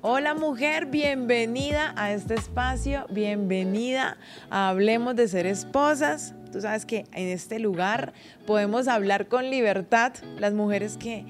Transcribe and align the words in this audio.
Hola 0.00 0.34
mujer, 0.34 0.86
bienvenida 0.86 1.92
a 1.96 2.12
este 2.12 2.34
espacio, 2.34 3.06
bienvenida 3.10 4.16
a 4.48 4.68
Hablemos 4.70 5.16
de 5.16 5.28
ser 5.28 5.46
esposas. 5.46 6.34
Tú 6.52 6.60
sabes 6.60 6.86
que 6.86 7.04
en 7.12 7.28
este 7.28 7.58
lugar 7.58 8.12
podemos 8.46 8.88
hablar 8.88 9.28
con 9.28 9.50
libertad, 9.50 10.12
las 10.38 10.54
mujeres 10.54 10.96
que 10.96 11.24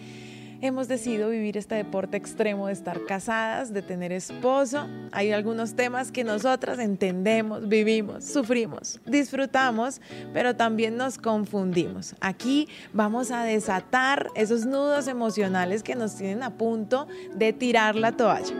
hemos 0.61 0.89
decidido 0.89 1.31
vivir 1.31 1.57
este 1.57 1.77
deporte 1.77 2.17
extremo 2.17 2.67
de 2.67 2.73
estar 2.73 3.05
casadas, 3.05 3.73
de 3.73 3.83
tener 3.83 4.13
esposo. 4.13 4.89
Hay 5.13 5.33
algunos 5.33 5.75
temas 5.75 6.11
que 6.11 6.25
nosotras 6.25 6.79
entendemos, 6.79 7.69
vivimos, 7.69 8.25
sufrimos, 8.25 9.01
disfrutamos, 9.07 10.01
pero 10.33 10.57
también 10.57 10.97
nos 10.97 11.19
confundimos. 11.19 12.15
Aquí 12.21 12.69
vamos 12.93 13.31
a 13.31 13.45
desatar 13.45 14.29
esos 14.35 14.67
nudos 14.67 15.07
emocionales 15.07 15.83
que 15.83 15.95
nos 15.95 16.17
tienen 16.17 16.43
a 16.43 16.51
punto 16.51 17.07
de 17.35 17.53
tirar 17.53 17.95
la 17.95 18.13
toalla. 18.13 18.55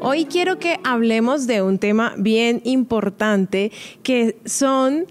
Hoy 0.00 0.26
quiero 0.26 0.58
que 0.58 0.78
hablemos 0.84 1.46
de 1.46 1.62
un 1.62 1.78
tema 1.78 2.14
bien 2.18 2.60
importante 2.64 3.72
que 4.02 4.36
son 4.44 5.06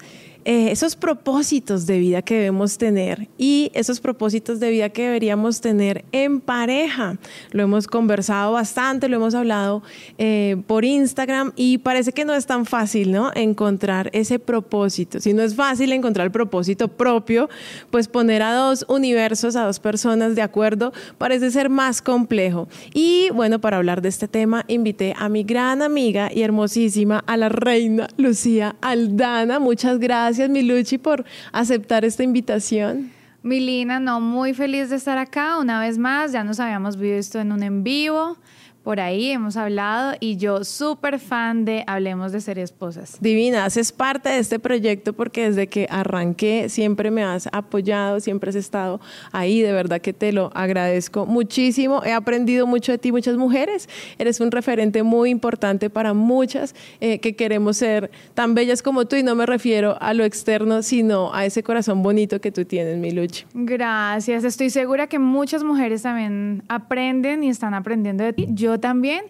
eh, 0.46 0.72
esos 0.72 0.98
propósitos 0.98 1.86
de 1.86 2.00
vida 2.00 2.22
que 2.22 2.36
debemos 2.36 2.78
tener 2.78 3.30
y 3.38 3.72
esos 3.74 4.02
propósitos 4.02 4.60
de 4.60 4.72
vida 4.72 4.90
que 4.90 5.04
deberíamos 5.04 5.62
tener 5.62 6.04
en 6.12 6.42
pareja. 6.42 7.18
Lo 7.52 7.64
hemos 7.64 7.88
conversado 7.88 8.52
bastante, 8.52 9.08
lo 9.08 9.16
hemos 9.16 9.36
hablado 9.36 9.84
eh, 10.18 10.58
por 10.68 10.84
Instagram 10.84 11.54
y 11.56 11.78
parece 11.78 12.12
que 12.12 12.26
no 12.26 12.34
es 12.34 12.46
tan 12.46 12.66
fácil, 12.66 13.14
¿no? 13.14 13.32
Encontrar 13.36 14.10
ese 14.12 14.38
propósito. 14.38 15.22
Si 15.22 15.34
no 15.34 15.44
es 15.44 15.56
fácil 15.56 15.94
encontrar 15.94 16.26
el 16.26 16.32
propósito 16.32 16.90
propio, 16.90 17.50
pues 17.90 18.10
poner 18.10 18.42
a 18.42 18.54
dos 18.54 18.86
universos, 18.90 19.56
a 19.56 19.66
dos 19.66 19.80
personas 19.80 20.36
de 20.36 20.42
acuerdo, 20.42 20.92
parece 21.18 21.52
ser 21.52 21.70
más 21.70 22.02
complejo. 22.02 22.68
Y 22.94 23.30
bueno, 23.34 23.62
para 23.62 23.78
hablar 23.78 24.02
de 24.02 24.10
este 24.10 24.28
tema, 24.28 24.66
invité 24.68 25.14
a 25.18 25.30
mi 25.30 25.44
gran 25.44 25.82
amiga 25.82 26.30
y 26.34 26.42
hermosísima, 26.42 27.24
a 27.28 27.38
la 27.38 27.48
reina 27.48 28.08
Lucía 28.18 28.76
Aldana. 28.82 29.60
Muchas 29.60 30.00
gracias 30.00 30.33
gracias, 30.34 30.50
Miluchi, 30.50 30.98
por 30.98 31.26
aceptar 31.52 32.04
esta 32.06 32.24
invitación. 32.24 33.12
Milina, 33.44 34.00
no, 34.00 34.20
muy 34.20 34.56
feliz 34.56 34.90
de 34.90 34.96
estar 34.96 35.20
acá 35.20 35.60
una 35.60 35.80
vez 35.80 36.00
más. 36.00 36.32
Ya 36.32 36.44
nos 36.44 36.60
habíamos 36.60 36.98
visto 36.98 37.40
en 37.40 37.52
un 37.52 37.62
en 37.62 37.84
vivo 37.84 38.38
por 38.84 39.00
ahí 39.00 39.32
hemos 39.32 39.56
hablado 39.56 40.14
y 40.20 40.36
yo 40.36 40.66
súper 40.66 41.20
fan 41.20 41.64
de 41.64 41.84
Hablemos 41.88 42.34
de 42.34 42.42
Ser 42.42 42.60
Esposas. 42.60 43.18
Divina, 43.22 43.64
haces 43.64 43.94
parte 43.94 44.30
de 44.30 44.40
este 44.40 44.60
proyecto 44.60 45.14
porque 45.14 45.46
desde 45.46 45.68
que 45.68 45.88
arranqué 45.90 46.68
siempre 46.68 47.10
me 47.10 47.24
has 47.24 47.48
apoyado, 47.54 48.20
siempre 48.20 48.50
has 48.50 48.56
estado 48.56 49.00
ahí, 49.32 49.62
de 49.62 49.72
verdad 49.72 50.02
que 50.02 50.12
te 50.12 50.34
lo 50.34 50.52
agradezco 50.54 51.26
muchísimo. 51.26 52.04
He 52.04 52.12
aprendido 52.12 52.68
mucho 52.68 52.92
de 52.92 52.98
ti, 52.98 53.12
muchas 53.12 53.38
mujeres. 53.38 53.88
Eres 54.18 54.42
un 54.42 54.52
referente 54.52 55.02
muy 55.02 55.30
importante 55.30 55.90
para 55.90 56.14
muchas 56.14 56.76
eh, 57.00 57.20
que 57.20 57.36
queremos 57.36 57.78
ser 57.78 58.12
tan 58.34 58.54
bellas 58.54 58.82
como 58.82 59.06
tú 59.06 59.16
y 59.16 59.24
no 59.24 59.34
me 59.36 59.46
refiero 59.46 59.98
a 60.02 60.14
lo 60.14 60.26
externo, 60.26 60.84
sino 60.84 61.34
a 61.34 61.46
ese 61.46 61.64
corazón 61.64 62.04
bonito 62.04 62.42
que 62.42 62.52
tú 62.52 62.66
tienes, 62.66 62.98
mi 62.98 63.12
Luchi. 63.12 63.46
Gracias, 63.54 64.44
estoy 64.44 64.70
segura 64.70 65.08
que 65.08 65.20
muchas 65.20 65.64
mujeres 65.64 66.02
también 66.02 66.64
aprenden 66.68 67.44
y 67.44 67.50
están 67.50 67.74
aprendiendo 67.74 68.26
de 68.26 68.34
ti. 68.34 68.48
Yo 68.50 68.73
también. 68.80 69.26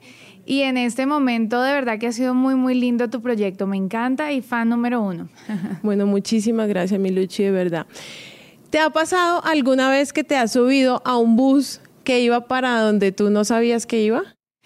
Y 0.46 0.62
en 0.62 0.78
este 0.78 1.06
momento 1.06 1.62
de 1.62 1.72
verdad 1.72 2.00
que 2.00 2.08
ha 2.08 2.12
sido 2.12 2.34
muy, 2.34 2.56
muy 2.56 2.76
lindo 2.76 3.10
tu 3.10 3.22
proyecto. 3.22 3.66
Me 3.66 3.78
encanta 3.78 4.32
y 4.32 4.42
fan 4.42 4.70
número 4.70 5.02
uno. 5.02 5.30
Bueno, 5.84 6.06
muchísimas 6.06 6.68
gracias, 6.68 7.00
mi 7.00 7.12
Luchi, 7.12 7.44
de 7.44 7.52
verdad. 7.52 7.88
¿Te 8.70 8.80
ha 8.80 8.90
pasado 8.90 9.44
alguna 9.46 9.90
vez 9.90 10.12
que 10.12 10.24
te 10.24 10.36
has 10.36 10.52
subido 10.52 11.02
a 11.06 11.18
un 11.18 11.36
bus 11.36 11.80
que 12.04 12.22
iba 12.22 12.48
para 12.48 12.82
donde 12.82 13.12
tú 13.12 13.30
no 13.30 13.46
sabías 13.46 13.86
que 13.86 14.02
iba? 14.02 14.24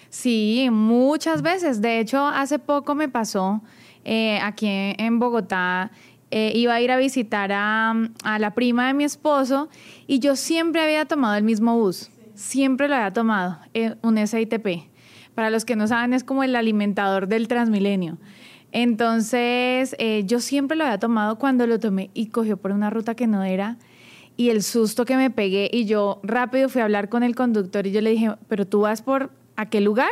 Sí, 0.10 0.70
muchas 0.72 1.42
veces. 1.42 1.82
De 1.82 2.00
hecho, 2.00 2.26
hace 2.26 2.58
poco 2.58 2.96
me 2.96 3.10
pasó 3.10 3.62
eh, 4.06 4.40
aquí 4.42 4.68
en 4.70 5.20
Bogotá. 5.20 5.92
Eh, 6.32 6.54
iba 6.56 6.74
a 6.74 6.82
ir 6.82 6.92
a 6.92 6.98
visitar 6.98 7.52
a, 7.52 7.94
a 8.24 8.40
la 8.40 8.54
prima 8.54 8.88
de 8.88 8.94
mi 8.94 9.04
esposo 9.04 9.70
y 10.08 10.20
yo 10.20 10.36
siempre 10.36 10.82
había 10.82 11.06
tomado 11.06 11.36
el 11.36 11.44
mismo 11.44 11.78
bus 11.78 12.10
siempre 12.38 12.88
lo 12.88 12.96
había 12.96 13.12
tomado, 13.12 13.60
eh, 13.74 13.96
un 14.02 14.18
SITP. 14.18 14.90
Para 15.36 15.50
los 15.50 15.66
que 15.66 15.76
no 15.76 15.88
saben, 15.88 16.14
es 16.14 16.24
como 16.24 16.44
el 16.44 16.56
alimentador 16.56 17.28
del 17.28 17.48
Transmilenio. 17.48 18.18
Entonces, 18.72 19.96
eh, 20.00 20.24
yo 20.26 20.40
siempre 20.40 20.78
lo 20.78 20.84
había 20.84 21.00
tomado 21.00 21.38
cuando 21.38 21.68
lo 21.68 21.80
tomé 21.80 22.10
y 22.14 22.28
cogió 22.28 22.58
por 22.58 22.72
una 22.72 22.90
ruta 22.90 23.16
que 23.16 23.28
no 23.28 23.44
era. 23.44 23.78
Y 24.36 24.50
el 24.50 24.62
susto 24.62 25.06
que 25.06 25.18
me 25.18 25.32
pegué, 25.32 25.70
y 25.72 25.86
yo 25.86 26.20
rápido 26.24 26.70
fui 26.70 26.82
a 26.82 26.84
hablar 26.84 27.10
con 27.10 27.24
el 27.24 27.36
conductor 27.36 27.88
y 27.88 27.92
yo 27.92 28.02
le 28.02 28.12
dije, 28.12 28.36
¿pero 28.48 28.68
tú 28.68 28.82
vas 28.82 29.02
por 29.02 29.32
aquel 29.56 29.84
lugar? 29.84 30.12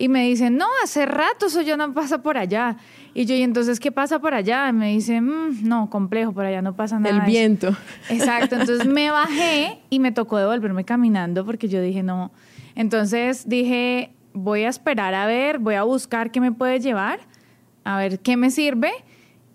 Y 0.00 0.08
me 0.08 0.26
dicen, 0.26 0.56
no, 0.56 0.64
hace 0.82 1.04
rato 1.04 1.48
eso 1.48 1.60
yo 1.60 1.76
no 1.76 1.92
pasa 1.92 2.22
por 2.22 2.38
allá. 2.38 2.78
Y 3.12 3.26
yo, 3.26 3.34
¿y 3.34 3.42
entonces 3.42 3.78
qué 3.78 3.92
pasa 3.92 4.18
por 4.18 4.32
allá? 4.32 4.66
Y 4.70 4.72
me 4.72 4.88
dicen, 4.88 5.26
mm, 5.26 5.68
no, 5.68 5.90
complejo, 5.90 6.32
por 6.32 6.46
allá 6.46 6.62
no 6.62 6.74
pasa 6.74 6.98
nada. 6.98 7.18
El 7.18 7.30
viento. 7.30 7.76
Exacto, 8.08 8.56
entonces 8.56 8.86
me 8.86 9.10
bajé 9.10 9.78
y 9.90 9.98
me 9.98 10.10
tocó 10.10 10.38
devolverme 10.38 10.86
caminando 10.86 11.44
porque 11.44 11.68
yo 11.68 11.82
dije, 11.82 12.02
no. 12.02 12.32
Entonces 12.74 13.46
dije, 13.46 14.14
voy 14.32 14.62
a 14.62 14.70
esperar 14.70 15.12
a 15.12 15.26
ver, 15.26 15.58
voy 15.58 15.74
a 15.74 15.82
buscar 15.82 16.30
qué 16.30 16.40
me 16.40 16.50
puede 16.50 16.80
llevar, 16.80 17.20
a 17.84 17.98
ver 17.98 18.20
qué 18.20 18.38
me 18.38 18.50
sirve 18.50 18.90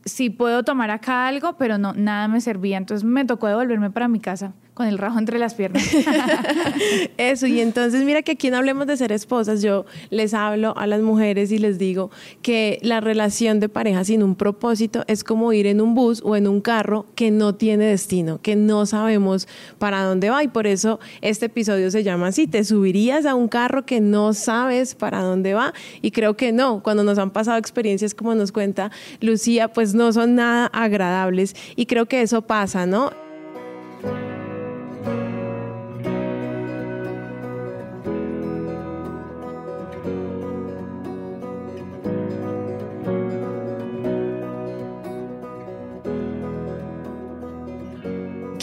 si 0.03 0.29
puedo 0.29 0.61
tomar 0.61 0.91
acá 0.91 1.27
algo, 1.27 1.57
pero 1.57 1.79
no, 1.79 1.93
nada 1.93 2.27
me 2.27 2.39
servía. 2.39 2.77
Entonces 2.77 3.03
me 3.03 3.25
tocó 3.25 3.47
devolverme 3.47 3.89
para 3.89 4.07
mi 4.07 4.19
casa 4.19 4.53
con 4.75 4.87
el 4.87 4.97
rajo 4.97 5.17
entre 5.17 5.39
las 5.39 5.55
piernas. 5.55 5.83
Eso, 7.17 7.47
y 7.47 7.61
entonces 7.61 8.03
mira 8.03 8.21
que 8.21 8.33
aquí 8.33 8.49
no 8.49 8.57
hablemos 8.57 8.85
de 8.85 8.97
ser 8.97 9.13
esposas, 9.13 9.61
yo 9.61 9.85
les 10.09 10.33
hablo 10.33 10.77
a 10.77 10.85
las 10.85 11.01
mujeres 11.01 11.51
y 11.53 11.57
les 11.57 11.79
digo 11.79 12.11
que 12.41 12.77
la 12.81 12.99
relación 12.99 13.61
de 13.61 13.69
pareja 13.69 14.03
sin 14.03 14.21
un 14.21 14.35
propósito 14.35 15.05
es 15.07 15.23
como 15.23 15.53
ir 15.53 15.65
en 15.65 15.79
un 15.79 15.95
bus 15.95 16.21
o 16.25 16.35
en 16.35 16.45
un 16.45 16.59
carro 16.59 17.05
que 17.15 17.31
no 17.31 17.55
tiene 17.55 17.85
destino, 17.85 18.41
que 18.41 18.57
no 18.57 18.85
sabemos 18.85 19.47
para 19.79 20.03
dónde 20.03 20.29
va 20.29 20.43
y 20.43 20.49
por 20.49 20.67
eso 20.67 20.99
este 21.21 21.45
episodio 21.45 21.89
se 21.89 22.03
llama 22.03 22.27
así, 22.27 22.45
te 22.45 22.65
subirías 22.65 23.25
a 23.25 23.33
un 23.33 23.47
carro 23.47 23.85
que 23.85 24.01
no 24.01 24.33
sabes 24.33 24.93
para 24.93 25.21
dónde 25.21 25.53
va 25.53 25.73
y 26.01 26.11
creo 26.11 26.35
que 26.35 26.51
no, 26.51 26.83
cuando 26.83 27.05
nos 27.05 27.17
han 27.17 27.31
pasado 27.31 27.57
experiencias 27.57 28.13
como 28.13 28.35
nos 28.35 28.51
cuenta 28.51 28.91
Lucía, 29.21 29.69
pues 29.69 29.95
no 29.95 30.11
son 30.11 30.35
nada 30.35 30.65
agradables 30.65 31.55
y 31.77 31.85
creo 31.85 32.07
que 32.07 32.21
eso 32.21 32.41
pasa, 32.41 32.85
¿no? 32.85 33.11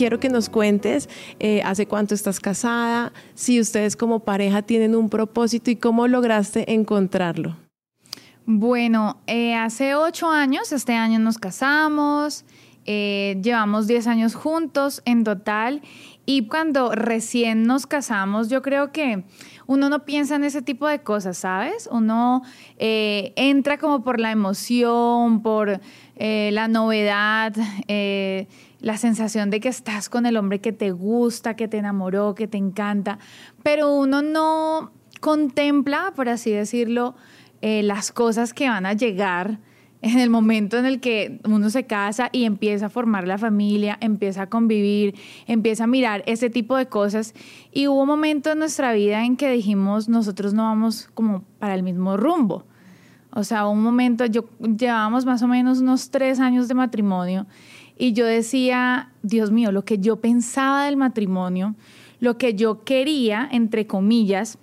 Quiero 0.02 0.18
que 0.18 0.30
nos 0.30 0.48
cuentes 0.48 1.08
eh, 1.38 1.62
hace 1.64 1.86
cuánto 1.86 2.12
estás 2.12 2.40
casada, 2.40 3.12
si 3.34 3.60
ustedes 3.60 3.94
como 3.94 4.18
pareja 4.18 4.62
tienen 4.62 4.96
un 4.96 5.08
propósito 5.08 5.70
y 5.70 5.76
cómo 5.76 6.08
lograste 6.08 6.72
encontrarlo. 6.72 7.56
Bueno, 8.44 9.18
eh, 9.28 9.54
hace 9.54 9.94
ocho 9.94 10.28
años, 10.28 10.72
este 10.72 10.94
año 10.94 11.20
nos 11.20 11.38
casamos, 11.38 12.44
eh, 12.84 13.38
llevamos 13.44 13.86
diez 13.86 14.08
años 14.08 14.34
juntos 14.34 15.02
en 15.04 15.22
total 15.22 15.82
y 16.26 16.48
cuando 16.48 16.90
recién 16.96 17.62
nos 17.62 17.86
casamos, 17.86 18.50
yo 18.50 18.60
creo 18.60 18.90
que 18.90 19.22
uno 19.68 19.88
no 19.88 20.04
piensa 20.04 20.34
en 20.34 20.42
ese 20.42 20.62
tipo 20.62 20.88
de 20.88 21.04
cosas, 21.04 21.38
¿sabes? 21.38 21.88
Uno 21.92 22.42
entra 22.76 23.78
como 23.78 24.02
por 24.02 24.18
la 24.18 24.32
emoción, 24.32 25.42
por 25.42 25.80
la 26.18 26.66
novedad 26.66 27.54
la 28.82 28.96
sensación 28.98 29.48
de 29.48 29.60
que 29.60 29.68
estás 29.68 30.08
con 30.08 30.26
el 30.26 30.36
hombre 30.36 30.60
que 30.60 30.72
te 30.72 30.90
gusta, 30.90 31.54
que 31.54 31.68
te 31.68 31.78
enamoró, 31.78 32.34
que 32.34 32.48
te 32.48 32.58
encanta, 32.58 33.18
pero 33.62 33.94
uno 33.94 34.20
no 34.20 34.90
contempla, 35.20 36.12
por 36.14 36.28
así 36.28 36.50
decirlo, 36.50 37.14
eh, 37.62 37.82
las 37.84 38.12
cosas 38.12 38.52
que 38.52 38.68
van 38.68 38.84
a 38.84 38.92
llegar 38.92 39.60
en 40.02 40.18
el 40.18 40.30
momento 40.30 40.76
en 40.78 40.84
el 40.84 40.98
que 40.98 41.38
uno 41.44 41.70
se 41.70 41.84
casa 41.84 42.28
y 42.32 42.44
empieza 42.44 42.86
a 42.86 42.88
formar 42.88 43.28
la 43.28 43.38
familia, 43.38 43.96
empieza 44.00 44.42
a 44.42 44.48
convivir, 44.48 45.14
empieza 45.46 45.84
a 45.84 45.86
mirar 45.86 46.24
ese 46.26 46.50
tipo 46.50 46.76
de 46.76 46.86
cosas. 46.86 47.34
Y 47.70 47.86
hubo 47.86 48.02
un 48.02 48.08
momento 48.08 48.50
en 48.50 48.58
nuestra 48.58 48.92
vida 48.92 49.24
en 49.24 49.36
que 49.36 49.48
dijimos, 49.52 50.08
nosotros 50.08 50.54
no 50.54 50.64
vamos 50.64 51.08
como 51.14 51.44
para 51.60 51.76
el 51.76 51.84
mismo 51.84 52.16
rumbo. 52.16 52.66
O 53.30 53.44
sea, 53.44 53.66
un 53.66 53.80
momento, 53.80 54.26
yo 54.26 54.44
llevábamos 54.58 55.24
más 55.24 55.40
o 55.42 55.48
menos 55.48 55.80
unos 55.80 56.10
tres 56.10 56.40
años 56.40 56.66
de 56.66 56.74
matrimonio 56.74 57.46
y 57.98 58.12
yo 58.12 58.26
decía, 58.26 59.10
Dios 59.22 59.50
mío, 59.50 59.72
lo 59.72 59.84
que 59.84 59.98
yo 59.98 60.16
pensaba 60.16 60.86
del 60.86 60.96
matrimonio, 60.96 61.74
lo 62.20 62.38
que 62.38 62.54
yo 62.54 62.84
quería, 62.84 63.48
entre 63.50 63.86
comillas, 63.86 64.58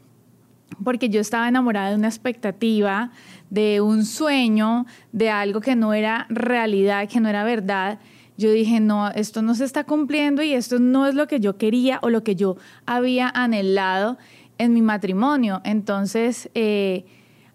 porque 0.84 1.10
yo 1.10 1.20
estaba 1.20 1.48
enamorada 1.48 1.90
de 1.90 1.96
una 1.96 2.08
expectativa, 2.08 3.12
de 3.50 3.82
un 3.82 4.06
sueño, 4.06 4.86
de 5.12 5.30
algo 5.30 5.62
que 5.62 5.76
no 5.76 5.94
era 5.94 6.26
realidad, 6.30 7.08
que 7.10 7.20
no 7.20 7.30
era 7.30 7.44
verdad. 7.44 8.00
yo 8.38 8.52
dije, 8.52 8.80
no, 8.80 9.10
esto 9.10 9.42
no 9.42 9.54
se 9.54 9.66
está 9.66 9.84
cumpliendo 9.84 10.42
y 10.42 10.54
esto 10.54 10.80
no 10.80 11.06
es 11.08 11.16
lo 11.16 11.28
que 11.28 11.42
yo 11.42 11.58
quería 11.58 12.00
o 12.02 12.10
lo 12.10 12.24
que 12.24 12.38
yo 12.38 12.56
había 12.86 13.28
anhelado 13.28 14.18
en 14.58 14.74
mi 14.74 14.82
matrimonio. 14.82 15.62
Entonces, 15.66 16.50
eh, 16.54 17.06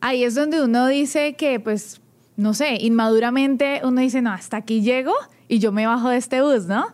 ahí 0.01 0.25
es 0.25 0.35
donde 0.35 0.63
uno 0.63 0.87
dice 0.87 1.37
que, 1.37 1.59
pues, 1.59 2.03
no 2.37 2.55
sé, 2.55 2.77
inmaduramente 2.81 3.81
uno 3.85 4.01
dice, 4.01 4.23
no, 4.23 4.31
hasta 4.31 4.57
aquí 4.57 4.83
llego 4.83 5.13
y 5.49 5.59
yo 5.59 5.73
me 5.73 5.87
bajo 5.87 6.09
de 6.09 6.17
este 6.17 6.43
bus, 6.43 6.67
¿no? 6.67 6.87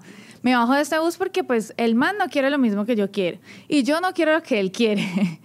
Me 0.43 0.55
bajo 0.55 0.75
de 0.75 0.83
este 0.83 0.99
bus 0.99 1.17
porque 1.17 1.45
pues 1.45 1.75
el 1.77 1.95
man 1.95 2.17
no 2.19 2.29
quiere 2.29 2.51
lo 2.51 2.59
mismo 2.59 2.85
que 2.85 2.97
yo 2.97 3.11
quiero 3.11 3.39
y 3.69 3.83
yo 3.83 4.01
no 4.01 4.13
quiero 4.13 4.33
lo 4.33 4.43
que 4.43 4.61
él 4.61 4.73
quiere. 4.73 5.07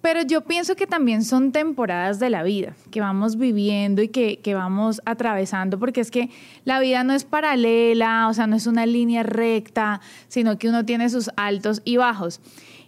Pero 0.00 0.22
yo 0.22 0.40
pienso 0.40 0.74
que 0.74 0.88
también 0.88 1.24
son 1.24 1.52
temporadas 1.52 2.18
de 2.18 2.28
la 2.28 2.42
vida 2.42 2.74
que 2.90 3.00
vamos 3.00 3.36
viviendo 3.36 4.02
y 4.02 4.08
que, 4.08 4.40
que, 4.40 4.52
vamos 4.52 5.00
atravesando, 5.04 5.78
porque 5.78 6.00
es 6.00 6.10
que 6.10 6.28
la 6.64 6.80
vida 6.80 7.04
no 7.04 7.12
es 7.12 7.22
paralela, 7.22 8.26
o 8.28 8.34
sea, 8.34 8.48
no 8.48 8.56
es 8.56 8.66
una 8.66 8.84
línea 8.84 9.22
recta, 9.22 10.00
sino 10.26 10.58
que 10.58 10.68
uno 10.68 10.84
tiene 10.84 11.08
sus 11.08 11.30
altos 11.36 11.82
y 11.84 11.98
bajos. 11.98 12.40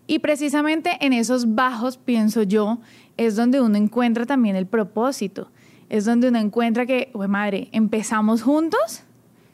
Y 0.09 0.19
precisamente 0.19 0.99
en 1.01 1.12
esos 1.12 1.55
bajos, 1.55 1.99
pienso 1.99 2.43
yo, 2.43 2.79
es 3.17 3.37
donde 3.37 3.61
uno 3.61 3.77
encuentra 3.77 4.27
también 4.27 4.56
el 4.56 4.67
propósito. 4.67 5.49
Es 5.88 6.04
donde 6.04 6.28
uno 6.28 6.38
encuentra 6.38 6.86
que, 6.86 7.10
pues 7.12 7.28
madre, 7.28 7.69
empezamos 7.72 8.42
juntos, 8.42 9.02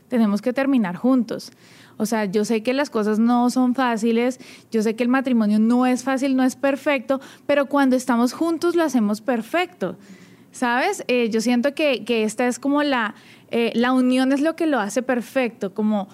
tenemos 0.08 0.42
que 0.42 0.52
terminar 0.52 0.96
juntos. 0.96 1.52
O 1.96 2.06
sea, 2.06 2.24
yo 2.24 2.44
sé 2.44 2.62
que 2.62 2.72
las 2.72 2.88
cosas 2.88 3.18
no 3.18 3.50
son 3.50 3.74
fáciles, 3.74 4.40
yo 4.70 4.82
sé 4.82 4.96
que 4.96 5.02
el 5.02 5.10
matrimonio 5.10 5.58
no 5.58 5.84
es 5.84 6.02
fácil, 6.02 6.34
no 6.34 6.44
es 6.44 6.56
perfecto, 6.56 7.20
pero 7.46 7.66
cuando 7.66 7.94
estamos 7.94 8.32
juntos 8.32 8.74
lo 8.74 8.82
hacemos 8.82 9.20
perfecto. 9.20 9.96
¿Sabes? 10.50 11.04
Eh, 11.06 11.28
yo 11.30 11.40
siento 11.40 11.74
que, 11.74 12.04
que, 12.04 12.24
esta 12.24 12.48
es 12.48 12.58
como 12.58 12.82
la, 12.82 13.14
eh, 13.50 13.70
la 13.74 13.92
unión 13.92 14.32
es 14.32 14.40
lo 14.40 14.56
que 14.56 14.66
lo 14.66 14.80
hace 14.80 15.02
perfecto, 15.02 15.74
como 15.74 16.08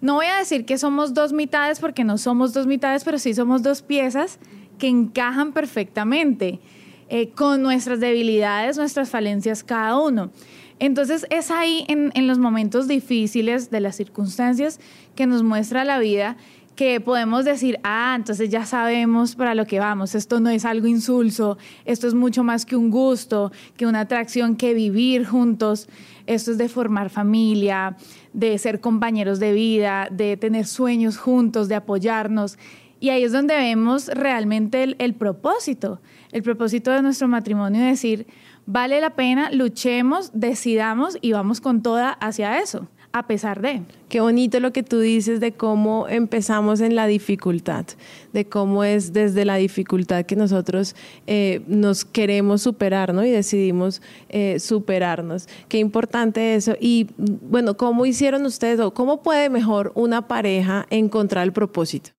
no 0.00 0.14
voy 0.14 0.26
a 0.26 0.38
decir 0.38 0.64
que 0.64 0.78
somos 0.78 1.14
dos 1.14 1.32
mitades 1.32 1.80
porque 1.80 2.02
no 2.04 2.18
somos 2.18 2.52
dos 2.52 2.66
mitades, 2.66 3.04
pero 3.04 3.18
sí 3.18 3.34
somos 3.34 3.62
dos 3.62 3.82
piezas 3.82 4.38
que 4.78 4.88
encajan 4.88 5.52
perfectamente 5.52 6.60
eh, 7.08 7.30
con 7.30 7.62
nuestras 7.62 8.00
debilidades, 8.00 8.76
nuestras 8.76 9.10
falencias 9.10 9.62
cada 9.62 9.98
uno. 9.98 10.30
Entonces 10.78 11.26
es 11.30 11.50
ahí 11.50 11.84
en, 11.88 12.12
en, 12.14 12.26
los 12.26 12.38
momentos 12.38 12.86
difíciles 12.86 13.70
de 13.70 13.80
las 13.80 13.96
circunstancias 13.96 14.78
que 15.14 15.26
nos 15.26 15.42
muestra 15.42 15.84
la 15.84 15.98
vida 15.98 16.36
que 16.76 17.00
podemos 17.00 17.44
decir, 17.46 17.80
ah, 17.82 18.14
entonces 18.14 18.50
ya 18.50 18.66
sabemos 18.66 19.34
para 19.34 19.54
lo 19.54 19.66
que 19.66 19.80
vamos, 19.80 20.14
esto 20.14 20.40
no 20.40 20.50
es 20.50 20.66
algo 20.66 20.86
insulso, 20.86 21.56
esto 21.86 22.06
es 22.06 22.12
mucho 22.12 22.44
más 22.44 22.66
que 22.66 22.76
un 22.76 22.90
gusto, 22.90 23.50
que 23.78 23.86
una 23.86 24.00
atracción, 24.00 24.56
que 24.56 24.74
vivir 24.74 25.26
juntos, 25.26 25.88
esto 26.26 26.50
es 26.52 26.58
de 26.58 26.68
formar 26.68 27.08
familia, 27.08 27.96
de 28.34 28.58
ser 28.58 28.80
compañeros 28.80 29.40
de 29.40 29.52
vida, 29.52 30.08
de 30.10 30.36
tener 30.36 30.66
sueños 30.66 31.16
juntos, 31.16 31.68
de 31.68 31.76
apoyarnos. 31.76 32.58
Y 32.98 33.10
ahí 33.10 33.24
es 33.24 33.32
donde 33.32 33.54
vemos 33.54 34.08
realmente 34.08 34.96
el, 34.98 35.14
propósito, 35.14 36.00
el 36.32 36.42
propósito 36.42 36.90
de 36.90 37.02
nuestro 37.02 37.28
matrimonio, 37.28 37.84
decir, 37.84 38.26
vale 38.64 39.00
la 39.00 39.10
pena, 39.10 39.50
luchemos, 39.52 40.30
decidamos 40.32 41.18
y 41.20 41.32
vamos 41.32 41.60
con 41.60 41.82
toda 41.82 42.10
hacia 42.10 42.60
eso 42.60 42.88
a 43.16 43.26
pesar 43.26 43.62
de. 43.62 43.82
Qué 44.08 44.20
bonito 44.20 44.60
lo 44.60 44.72
que 44.72 44.82
tú 44.82 45.00
dices 45.00 45.40
de 45.40 45.52
cómo 45.52 46.06
empezamos 46.06 46.80
en 46.80 46.94
la 46.94 47.06
dificultad, 47.06 47.86
de 48.32 48.44
cómo 48.44 48.84
es 48.84 49.12
desde 49.14 49.46
la 49.46 49.56
dificultad 49.56 50.26
que 50.26 50.36
nosotros 50.36 50.94
eh, 51.26 51.62
nos 51.66 52.04
queremos 52.04 52.62
superar, 52.62 53.14
¿no? 53.14 53.24
Y 53.24 53.30
decidimos 53.30 54.02
eh, 54.28 54.60
superarnos. 54.60 55.48
Qué 55.68 55.78
importante 55.78 56.54
eso. 56.54 56.74
Y 56.78 57.08
bueno, 57.16 57.76
¿cómo 57.76 58.04
hicieron 58.04 58.44
ustedes 58.44 58.80
o 58.80 58.92
cómo 58.92 59.22
puede 59.22 59.48
mejor 59.48 59.92
una 59.94 60.28
pareja 60.28 60.86
encontrar 60.90 61.44
el 61.44 61.52
propósito? 61.52 62.10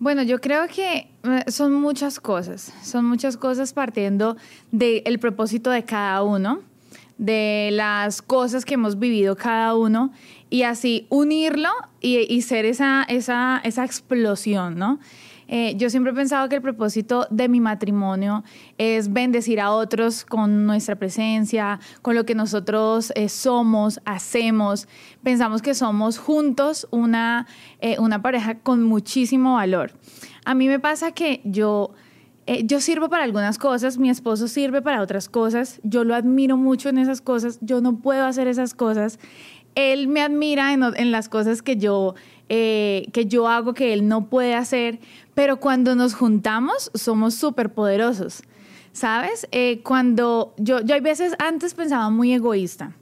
Bueno, 0.00 0.22
yo 0.22 0.40
creo 0.40 0.68
que 0.68 1.08
eh, 1.24 1.50
son 1.50 1.72
muchas 1.74 2.20
cosas, 2.20 2.72
son 2.82 3.04
muchas 3.04 3.36
cosas 3.36 3.72
partiendo 3.72 4.36
del 4.70 5.18
propósito 5.18 5.70
de 5.70 5.84
cada 5.84 6.22
uno 6.22 6.60
de 7.18 7.70
las 7.72 8.22
cosas 8.22 8.64
que 8.64 8.74
hemos 8.74 8.98
vivido 8.98 9.36
cada 9.36 9.74
uno 9.74 10.12
y 10.50 10.62
así 10.62 11.06
unirlo 11.10 11.68
y, 12.00 12.40
ser 12.42 12.64
esa, 12.64 13.02
esa, 13.08 13.60
esa 13.64 13.84
explosión, 13.84 14.78
¿no? 14.78 15.00
Eh, 15.48 15.74
yo 15.76 15.90
siempre 15.90 16.12
he 16.12 16.14
pensado 16.14 16.48
que 16.48 16.56
el 16.56 16.62
propósito 16.62 17.26
de 17.30 17.48
mi 17.48 17.60
matrimonio 17.60 18.44
es 18.76 19.12
bendecir 19.12 19.60
a 19.60 19.72
otros 19.72 20.24
con 20.24 20.66
nuestra 20.66 20.96
presencia, 20.96 21.80
con 22.02 22.14
lo 22.14 22.24
que 22.24 22.34
nosotros 22.34 23.12
eh, 23.16 23.28
somos, 23.28 24.00
hacemos. 24.04 24.86
Pensamos 25.22 25.62
que 25.62 25.74
somos 25.74 26.18
juntos 26.18 26.86
una, 26.90 27.46
eh, 27.80 27.96
una 27.98 28.22
pareja 28.22 28.58
con 28.58 28.82
muchísimo 28.82 29.54
valor. 29.54 29.92
A 30.44 30.54
mí 30.54 30.68
me 30.68 30.78
pasa 30.78 31.12
que 31.12 31.40
yo 31.44 31.92
eh, 32.50 32.62
yo 32.64 32.80
sirvo 32.80 33.10
para 33.10 33.24
algunas 33.24 33.58
cosas, 33.58 33.98
mi 33.98 34.08
esposo 34.08 34.48
sirve 34.48 34.80
para 34.80 35.02
otras 35.02 35.28
cosas, 35.28 35.82
yo 35.82 36.02
lo 36.02 36.14
admiro 36.14 36.56
mucho 36.56 36.88
en 36.88 36.96
esas 36.96 37.20
cosas, 37.20 37.58
yo 37.60 37.82
no 37.82 37.98
puedo 37.98 38.24
hacer 38.24 38.48
esas 38.48 38.72
cosas. 38.72 39.18
Él 39.74 40.08
me 40.08 40.22
admira 40.22 40.72
en, 40.72 41.10
las 41.10 41.28
cosas 41.28 41.60
que 41.60 41.76
yo, 41.76 42.14
eh, 42.48 43.06
que 43.12 43.26
yo 43.26 43.48
hago 43.48 43.74
que 43.74 43.92
él 43.92 44.08
no 44.08 44.30
puede 44.30 44.54
hacer, 44.54 44.98
pero 45.38 45.60
cuando 45.60 45.94
nos 45.94 46.14
juntamos 46.14 46.90
somos 46.94 47.32
súper 47.34 47.72
poderosos. 47.72 48.42
¿Sabes? 48.90 49.46
Eh, 49.52 49.82
cuando 49.84 50.52
yo, 50.56 50.80
yo 50.80 50.96
hay 50.96 51.00
veces 51.00 51.34
antes 51.38 51.74
pensaba 51.74 52.10
muy 52.10 52.32
egoísta. 52.32 52.96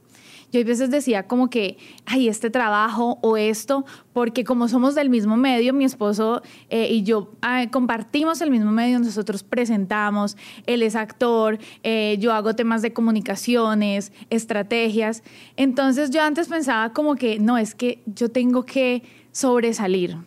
Yo 0.51 0.61
a 0.61 0.63
veces 0.63 0.91
decía 0.91 1.25
como 1.25 1.49
que, 1.49 1.79
ay, 2.05 2.27
este 2.27 2.51
trabajo 2.51 3.17
o 3.23 3.37
esto, 3.37 3.85
porque 4.13 4.43
como 4.43 4.67
somos 4.67 4.93
del 4.93 5.09
mismo 5.09 5.35
medio, 5.35 5.73
mi 5.73 5.83
esposo 5.83 6.43
eh, 6.69 6.87
y 6.91 7.01
yo 7.01 7.31
ah, 7.41 7.65
compartimos 7.71 8.39
el 8.41 8.51
mismo 8.51 8.71
medio, 8.71 8.99
nosotros 8.99 9.41
presentamos, 9.41 10.37
él 10.67 10.83
es 10.83 10.95
actor, 10.95 11.57
eh, 11.81 12.17
yo 12.19 12.33
hago 12.33 12.55
temas 12.55 12.83
de 12.83 12.93
comunicaciones, 12.93 14.11
estrategias. 14.29 15.23
Entonces 15.55 16.11
yo 16.11 16.21
antes 16.21 16.49
pensaba 16.49 16.93
como 16.93 17.15
que, 17.15 17.39
no, 17.39 17.57
es 17.57 17.73
que 17.73 18.03
yo 18.05 18.29
tengo 18.29 18.63
que 18.63 19.01
sobresalir 19.31 20.17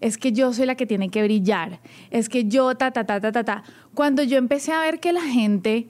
es 0.00 0.18
que 0.18 0.32
yo 0.32 0.52
soy 0.52 0.66
la 0.66 0.74
que 0.74 0.86
tiene 0.86 1.08
que 1.08 1.22
brillar, 1.22 1.80
es 2.10 2.28
que 2.28 2.44
yo, 2.44 2.74
ta, 2.74 2.90
ta, 2.90 3.04
ta, 3.04 3.20
ta, 3.20 3.32
ta, 3.32 3.44
ta. 3.44 3.64
Cuando 3.94 4.22
yo 4.22 4.38
empecé 4.38 4.72
a 4.72 4.80
ver 4.80 5.00
que 5.00 5.12
la 5.12 5.22
gente 5.22 5.88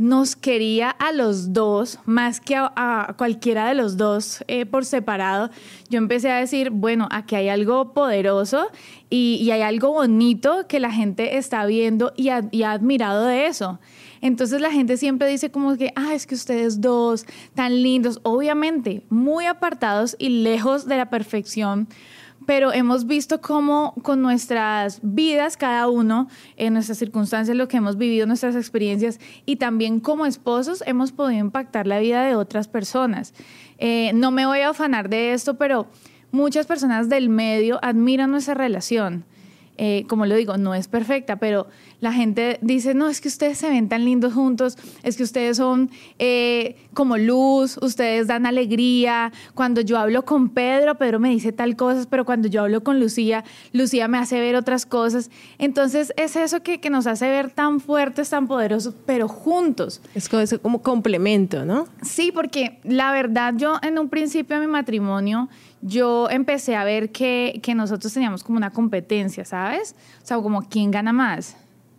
nos 0.00 0.34
quería 0.34 0.88
a 0.88 1.12
los 1.12 1.52
dos 1.52 1.98
más 2.06 2.40
que 2.40 2.56
a, 2.56 3.14
cualquiera 3.18 3.68
de 3.68 3.74
los 3.74 3.98
dos 3.98 4.42
eh, 4.48 4.64
por 4.64 4.86
separado, 4.86 5.50
yo 5.90 5.98
empecé 5.98 6.30
a 6.30 6.38
decir, 6.38 6.70
bueno, 6.70 7.06
aquí 7.10 7.34
hay 7.34 7.50
algo 7.50 7.92
poderoso 7.92 8.68
y, 9.10 9.50
hay 9.50 9.60
algo 9.60 9.92
bonito 9.92 10.66
que 10.66 10.80
la 10.80 10.90
gente 10.90 11.36
está 11.36 11.66
viendo 11.66 12.14
y 12.16 12.30
ha, 12.30 12.38
admirado 12.72 13.26
de 13.26 13.46
eso. 13.46 13.78
Entonces 14.22 14.62
la 14.62 14.70
gente 14.72 14.96
siempre 14.96 15.28
dice 15.28 15.50
como 15.50 15.76
que, 15.76 15.92
ah, 15.96 16.14
es 16.14 16.26
que 16.26 16.34
ustedes 16.34 16.80
dos, 16.80 17.26
tan 17.54 17.82
lindos, 17.82 18.20
obviamente, 18.22 19.02
muy 19.10 19.44
apartados 19.44 20.16
y 20.18 20.30
lejos 20.30 20.86
de 20.86 20.96
la 20.96 21.10
perfección 21.10 21.88
pero 22.50 22.72
hemos 22.72 23.06
visto 23.06 23.40
cómo 23.40 23.94
con 24.02 24.22
nuestras 24.22 24.98
vidas, 25.04 25.56
cada 25.56 25.86
uno, 25.86 26.26
en 26.56 26.72
nuestras 26.72 26.98
circunstancias, 26.98 27.56
lo 27.56 27.68
que 27.68 27.76
hemos 27.76 27.96
vivido, 27.96 28.26
nuestras 28.26 28.56
experiencias 28.56 29.20
y 29.46 29.54
también 29.54 30.00
como 30.00 30.26
esposos 30.26 30.82
hemos 30.84 31.12
podido 31.12 31.38
impactar 31.38 31.86
la 31.86 32.00
vida 32.00 32.24
de 32.24 32.34
otras 32.34 32.66
personas. 32.66 33.34
Eh, 33.78 34.10
no 34.14 34.32
me 34.32 34.46
voy 34.46 34.62
a 34.62 34.70
afanar 34.70 35.08
de 35.08 35.32
esto, 35.32 35.58
pero 35.58 35.86
muchas 36.32 36.66
personas 36.66 37.08
del 37.08 37.28
medio 37.28 37.78
admiran 37.82 38.32
nuestra 38.32 38.54
relación. 38.54 39.24
Eh, 39.82 40.04
como 40.08 40.26
lo 40.26 40.36
digo, 40.36 40.58
no 40.58 40.74
es 40.74 40.88
perfecta, 40.88 41.36
pero 41.36 41.66
la 42.00 42.12
gente 42.12 42.58
dice, 42.60 42.92
no, 42.92 43.08
es 43.08 43.22
que 43.22 43.28
ustedes 43.28 43.56
se 43.56 43.70
ven 43.70 43.88
tan 43.88 44.04
lindos 44.04 44.34
juntos, 44.34 44.76
es 45.02 45.16
que 45.16 45.22
ustedes 45.22 45.56
son 45.56 45.90
eh, 46.18 46.76
como 46.92 47.16
luz, 47.16 47.78
ustedes 47.80 48.26
dan 48.26 48.44
alegría. 48.44 49.32
Cuando 49.54 49.80
yo 49.80 49.96
hablo 49.96 50.26
con 50.26 50.50
Pedro, 50.50 50.96
Pedro 50.96 51.18
me 51.18 51.30
dice 51.30 51.52
tal 51.52 51.76
cosas, 51.76 52.06
pero 52.06 52.26
cuando 52.26 52.46
yo 52.46 52.60
hablo 52.60 52.84
con 52.84 53.00
Lucía, 53.00 53.42
Lucía 53.72 54.06
me 54.06 54.18
hace 54.18 54.38
ver 54.38 54.54
otras 54.54 54.84
cosas. 54.84 55.30
Entonces 55.56 56.12
es 56.18 56.36
eso 56.36 56.62
que, 56.62 56.78
que 56.78 56.90
nos 56.90 57.06
hace 57.06 57.30
ver 57.30 57.50
tan 57.50 57.80
fuertes, 57.80 58.28
tan 58.28 58.48
poderosos, 58.48 58.92
pero 59.06 59.28
juntos. 59.28 60.02
Es 60.14 60.28
como, 60.28 60.42
es 60.42 60.58
como 60.60 60.82
complemento, 60.82 61.64
¿no? 61.64 61.86
Sí, 62.02 62.32
porque 62.32 62.80
la 62.84 63.12
verdad 63.12 63.54
yo 63.56 63.78
en 63.80 63.98
un 63.98 64.10
principio 64.10 64.60
de 64.60 64.66
mi 64.66 64.70
matrimonio, 64.70 65.48
yo 65.82 66.28
empecé 66.30 66.76
a 66.76 66.84
ver 66.84 67.10
que, 67.10 67.60
nosotros 67.74 68.12
teníamos 68.12 68.44
como 68.44 68.58
una 68.58 68.70
competencia, 68.70 69.44
¿sabes? 69.44 69.94
O 70.22 70.26
sea, 70.26 70.38
como 70.38 70.62
quién 70.62 70.90
gana 70.90 71.12
más, 71.12 71.56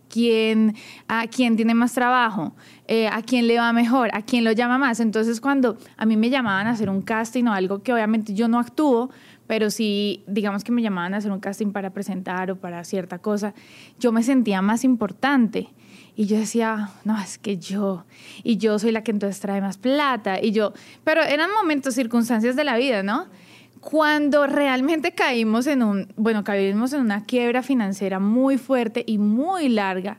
quién, 0.08 0.76
a 1.08 1.26
quién 1.26 1.56
tiene 1.56 1.74
más 1.74 1.92
trabajo, 1.92 2.54
eh, 2.86 3.08
a 3.08 3.22
quién 3.22 3.46
le 3.46 3.58
va 3.58 3.72
mejor, 3.72 4.10
a 4.12 4.22
quién 4.22 4.44
lo 4.44 4.52
llama 4.52 4.78
más. 4.78 5.00
Entonces, 5.00 5.40
cuando 5.40 5.78
a 5.96 6.06
mí 6.06 6.16
me 6.16 6.30
llamaban 6.30 6.66
a 6.66 6.70
hacer 6.70 6.90
un 6.90 7.02
casting 7.02 7.44
o 7.44 7.52
algo 7.52 7.82
que 7.82 7.92
obviamente 7.92 8.34
yo 8.34 8.48
no 8.48 8.58
actúo, 8.58 9.10
pero 9.46 9.70
sí, 9.70 10.22
digamos 10.26 10.62
que 10.64 10.72
me 10.72 10.82
llamaban 10.82 11.14
a 11.14 11.16
hacer 11.16 11.32
un 11.32 11.40
casting 11.40 11.72
para 11.72 11.90
presentar 11.90 12.50
o 12.50 12.56
para 12.56 12.84
cierta 12.84 13.18
cosa, 13.18 13.54
yo 13.98 14.12
me 14.12 14.22
sentía 14.22 14.62
más 14.62 14.84
importante. 14.84 15.68
Y 16.14 16.26
yo 16.26 16.36
decía, 16.36 16.90
no, 17.04 17.18
es 17.18 17.38
que 17.38 17.56
yo, 17.56 18.04
y 18.44 18.58
yo 18.58 18.78
soy 18.78 18.92
la 18.92 19.02
que 19.02 19.10
entonces 19.10 19.40
trae 19.40 19.62
más 19.62 19.78
plata, 19.78 20.42
y 20.42 20.52
yo, 20.52 20.74
pero 21.04 21.22
eran 21.22 21.50
momentos, 21.58 21.94
circunstancias 21.94 22.54
de 22.54 22.64
la 22.64 22.76
vida, 22.76 23.02
¿no? 23.02 23.28
Cuando 23.82 24.46
realmente 24.46 25.10
caímos 25.10 25.66
en 25.66 25.82
un, 25.82 26.06
bueno, 26.16 26.44
caímos 26.44 26.92
en 26.92 27.00
una 27.00 27.24
quiebra 27.24 27.64
financiera 27.64 28.20
muy 28.20 28.56
fuerte 28.56 29.02
y 29.04 29.18
muy 29.18 29.68
larga, 29.68 30.18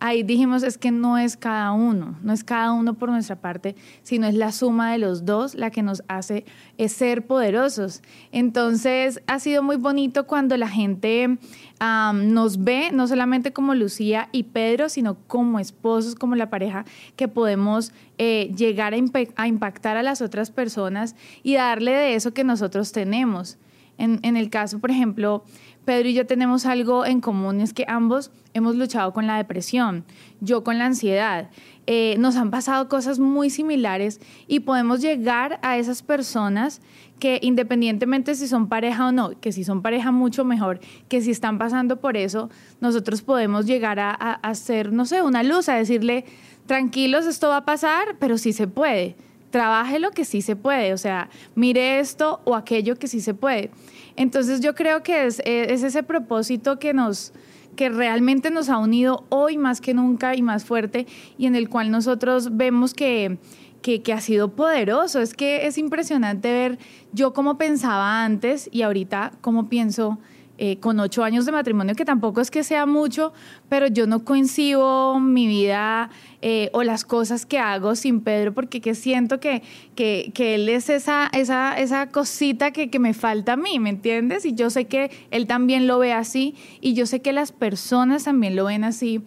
ahí 0.00 0.22
dijimos 0.22 0.62
es 0.62 0.78
que 0.78 0.90
no 0.90 1.18
es 1.18 1.36
cada 1.36 1.72
uno, 1.72 2.18
no 2.22 2.32
es 2.32 2.42
cada 2.42 2.72
uno 2.72 2.94
por 2.94 3.10
nuestra 3.10 3.36
parte, 3.36 3.76
sino 4.02 4.26
es 4.26 4.34
la 4.34 4.50
suma 4.50 4.90
de 4.92 4.98
los 4.98 5.24
dos 5.24 5.54
la 5.54 5.70
que 5.70 5.82
nos 5.82 6.02
hace 6.08 6.44
ser 6.88 7.26
poderosos. 7.26 8.02
Entonces 8.32 9.20
ha 9.26 9.38
sido 9.38 9.62
muy 9.62 9.76
bonito 9.76 10.26
cuando 10.26 10.56
la 10.56 10.68
gente 10.68 11.38
nos 11.80 12.62
ve, 12.62 12.90
no 12.92 13.06
solamente 13.06 13.52
como 13.52 13.74
Lucía 13.74 14.28
y 14.32 14.44
Pedro, 14.44 14.88
sino 14.88 15.16
como 15.26 15.58
esposos, 15.58 16.14
como 16.14 16.34
la 16.34 16.50
pareja 16.50 16.84
que 17.16 17.28
podemos 17.28 17.92
eh, 18.18 18.52
llegar 18.56 18.92
a, 18.94 19.46
impactar 19.46 19.96
a 19.96 20.02
las 20.02 20.20
otras 20.20 20.50
personas 20.50 21.16
y 21.42 21.54
darle 21.54 21.92
de 21.92 22.14
eso 22.14 22.34
que 22.34 22.44
nosotros 22.44 22.92
tenemos. 22.92 23.58
En, 23.96 24.18
en 24.22 24.36
el 24.36 24.48
caso, 24.48 24.78
por 24.78 24.90
ejemplo, 24.90 25.44
Pedro 25.90 26.08
y 26.08 26.14
yo 26.14 26.24
tenemos 26.24 26.66
algo 26.66 27.04
en 27.04 27.20
común, 27.20 27.60
es 27.60 27.72
que 27.72 27.84
ambos 27.88 28.30
hemos 28.54 28.76
luchado 28.76 29.12
con 29.12 29.26
la 29.26 29.38
depresión, 29.38 30.04
yo 30.40 30.62
con 30.62 30.78
la 30.78 30.86
ansiedad. 30.86 31.50
Eh, 31.88 32.14
nos 32.20 32.36
han 32.36 32.52
pasado 32.52 32.88
cosas 32.88 33.18
muy 33.18 33.50
similares 33.50 34.20
y 34.46 34.60
podemos 34.60 35.00
llegar 35.00 35.58
a 35.62 35.78
esas 35.78 36.02
personas 36.02 36.80
que 37.18 37.40
independientemente 37.42 38.36
si 38.36 38.46
son 38.46 38.68
pareja 38.68 39.08
o 39.08 39.10
no, 39.10 39.30
que 39.40 39.50
si 39.50 39.64
son 39.64 39.82
pareja 39.82 40.12
mucho 40.12 40.44
mejor, 40.44 40.78
que 41.08 41.22
si 41.22 41.32
están 41.32 41.58
pasando 41.58 41.96
por 41.96 42.16
eso, 42.16 42.50
nosotros 42.80 43.22
podemos 43.22 43.66
llegar 43.66 43.98
a, 43.98 44.14
a 44.16 44.52
no 44.92 45.06
sé, 45.06 45.22
una 45.22 45.42
luz, 45.42 45.68
a 45.68 45.74
decirle, 45.74 46.24
tranquilos, 46.66 47.26
esto 47.26 47.48
va 47.48 47.56
a 47.56 47.64
pasar, 47.64 48.14
pero 48.20 48.38
sí 48.38 48.52
se 48.52 48.68
puede. 48.68 49.16
Trabaje 49.50 49.98
lo 49.98 50.12
que 50.12 50.24
sí 50.24 50.40
se 50.40 50.54
puede, 50.54 50.92
o 50.92 50.98
sea, 50.98 51.30
mire 51.56 51.98
esto 51.98 52.42
o 52.44 52.54
aquello 52.54 52.94
que 52.94 53.08
sí 53.08 53.20
se 53.20 53.34
puede. 53.34 53.72
Entonces 54.20 54.60
yo 54.60 54.74
creo 54.74 55.02
que 55.02 55.24
es, 55.24 55.40
ese 55.46 56.02
propósito 56.02 56.78
que 56.78 56.92
nos 56.92 57.32
que 57.74 57.88
realmente 57.88 58.50
nos 58.50 58.68
ha 58.68 58.76
unido 58.76 59.24
hoy 59.30 59.56
más 59.56 59.80
que 59.80 59.94
nunca 59.94 60.36
y 60.36 60.42
más 60.42 60.66
fuerte 60.66 61.06
y 61.38 61.46
en 61.46 61.54
el 61.54 61.70
cual 61.70 61.90
nosotros 61.90 62.54
vemos 62.54 62.92
que, 62.92 63.38
que, 63.80 64.02
que, 64.02 64.12
ha 64.12 64.20
sido 64.20 64.50
poderoso. 64.50 65.20
Es 65.22 65.32
que 65.32 65.66
es 65.66 65.78
impresionante 65.78 66.52
ver 66.52 66.78
yo 67.14 67.32
cómo 67.32 67.56
pensaba 67.56 68.22
antes 68.22 68.68
y 68.70 68.82
ahorita 68.82 69.32
cómo 69.40 69.70
pienso 69.70 70.18
eh, 70.62 70.76
con 70.76 71.00
ocho 71.00 71.24
años 71.24 71.46
de 71.46 71.52
matrimonio, 71.52 71.94
que 71.94 72.04
tampoco 72.04 72.42
es 72.42 72.50
que 72.50 72.62
sea 72.64 72.84
mucho, 72.84 73.32
pero 73.70 73.86
yo 73.86 74.06
no 74.06 74.26
coincido 74.26 75.18
mi 75.18 75.46
vida 75.46 76.10
eh, 76.42 76.68
o 76.74 76.82
las 76.82 77.06
cosas 77.06 77.46
que 77.46 77.58
hago 77.58 77.94
sin 77.94 78.20
Pedro, 78.20 78.52
porque 78.52 78.82
que 78.82 78.94
siento 78.94 79.40
que, 79.40 79.62
que, 79.94 80.32
que 80.34 80.56
él 80.56 80.68
es 80.68 80.90
esa, 80.90 81.30
esa, 81.32 81.78
esa 81.78 82.10
cosita 82.10 82.72
que, 82.72 82.90
que 82.90 82.98
me 82.98 83.14
falta 83.14 83.54
a 83.54 83.56
mí, 83.56 83.78
¿me 83.78 83.88
entiendes? 83.88 84.44
Y 84.44 84.52
yo 84.52 84.68
sé 84.68 84.84
que 84.84 85.10
él 85.30 85.46
también 85.46 85.86
lo 85.86 85.98
ve 85.98 86.12
así, 86.12 86.54
y 86.82 86.92
yo 86.92 87.06
sé 87.06 87.22
que 87.22 87.32
las 87.32 87.52
personas 87.52 88.24
también 88.24 88.54
lo 88.54 88.66
ven 88.66 88.84
así. 88.84 89.22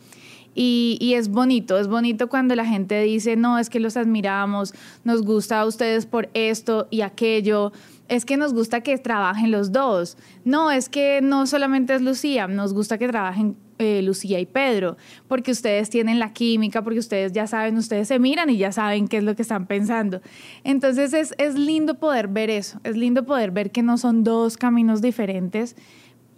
Y, 0.53 0.99
y, 1.01 1.15
es 1.15 1.29
bonito, 1.29 1.79
es 1.79 1.87
bonito 1.87 2.29
cuando 2.29 2.55
la 2.55 2.67
gente 2.67 3.01
dice, 3.01 3.35
no, 3.35 3.57
es 3.57 3.71
que 3.71 3.79
los 3.79 3.97
admiramos, 3.97 4.75
nos 5.03 5.23
gusta 5.23 5.59
a 5.59 5.65
ustedes 5.65 6.05
por 6.05 6.29
esto 6.35 6.87
y 6.91 7.01
aquello, 7.01 7.71
es 8.07 8.25
que 8.25 8.37
nos 8.37 8.53
gusta 8.53 8.81
que 8.81 8.97
trabajen 8.97 9.51
los 9.51 9.71
dos. 9.71 10.17
No, 10.45 10.71
es 10.71 10.89
que 10.89 11.21
no 11.21 11.47
solamente 11.47 11.95
es 11.95 12.01
Lucía, 12.01 12.47
nos 12.47 12.73
gusta 12.73 12.97
que 12.97 13.07
trabajen 13.07 13.55
eh, 13.79 14.01
Lucía 14.01 14.39
y 14.39 14.45
Pedro, 14.45 14.97
porque 15.27 15.51
ustedes 15.51 15.89
tienen 15.89 16.19
la 16.19 16.31
química, 16.31 16.83
porque 16.83 16.99
ustedes 16.99 17.31
ya 17.31 17.47
saben, 17.47 17.75
ustedes 17.77 18.07
se 18.07 18.19
miran 18.19 18.49
y 18.49 18.57
ya 18.57 18.71
saben 18.71 19.07
qué 19.07 19.17
es 19.17 19.23
lo 19.23 19.35
que 19.35 19.41
están 19.41 19.65
pensando. 19.65 20.21
Entonces 20.63 21.13
es, 21.13 21.33
es 21.37 21.55
lindo 21.55 21.95
poder 21.95 22.27
ver 22.27 22.49
eso, 22.49 22.79
es 22.83 22.95
lindo 22.95 23.25
poder 23.25 23.51
ver 23.51 23.71
que 23.71 23.81
no 23.81 23.97
son 23.97 24.23
dos 24.23 24.57
caminos 24.57 25.01
diferentes 25.01 25.75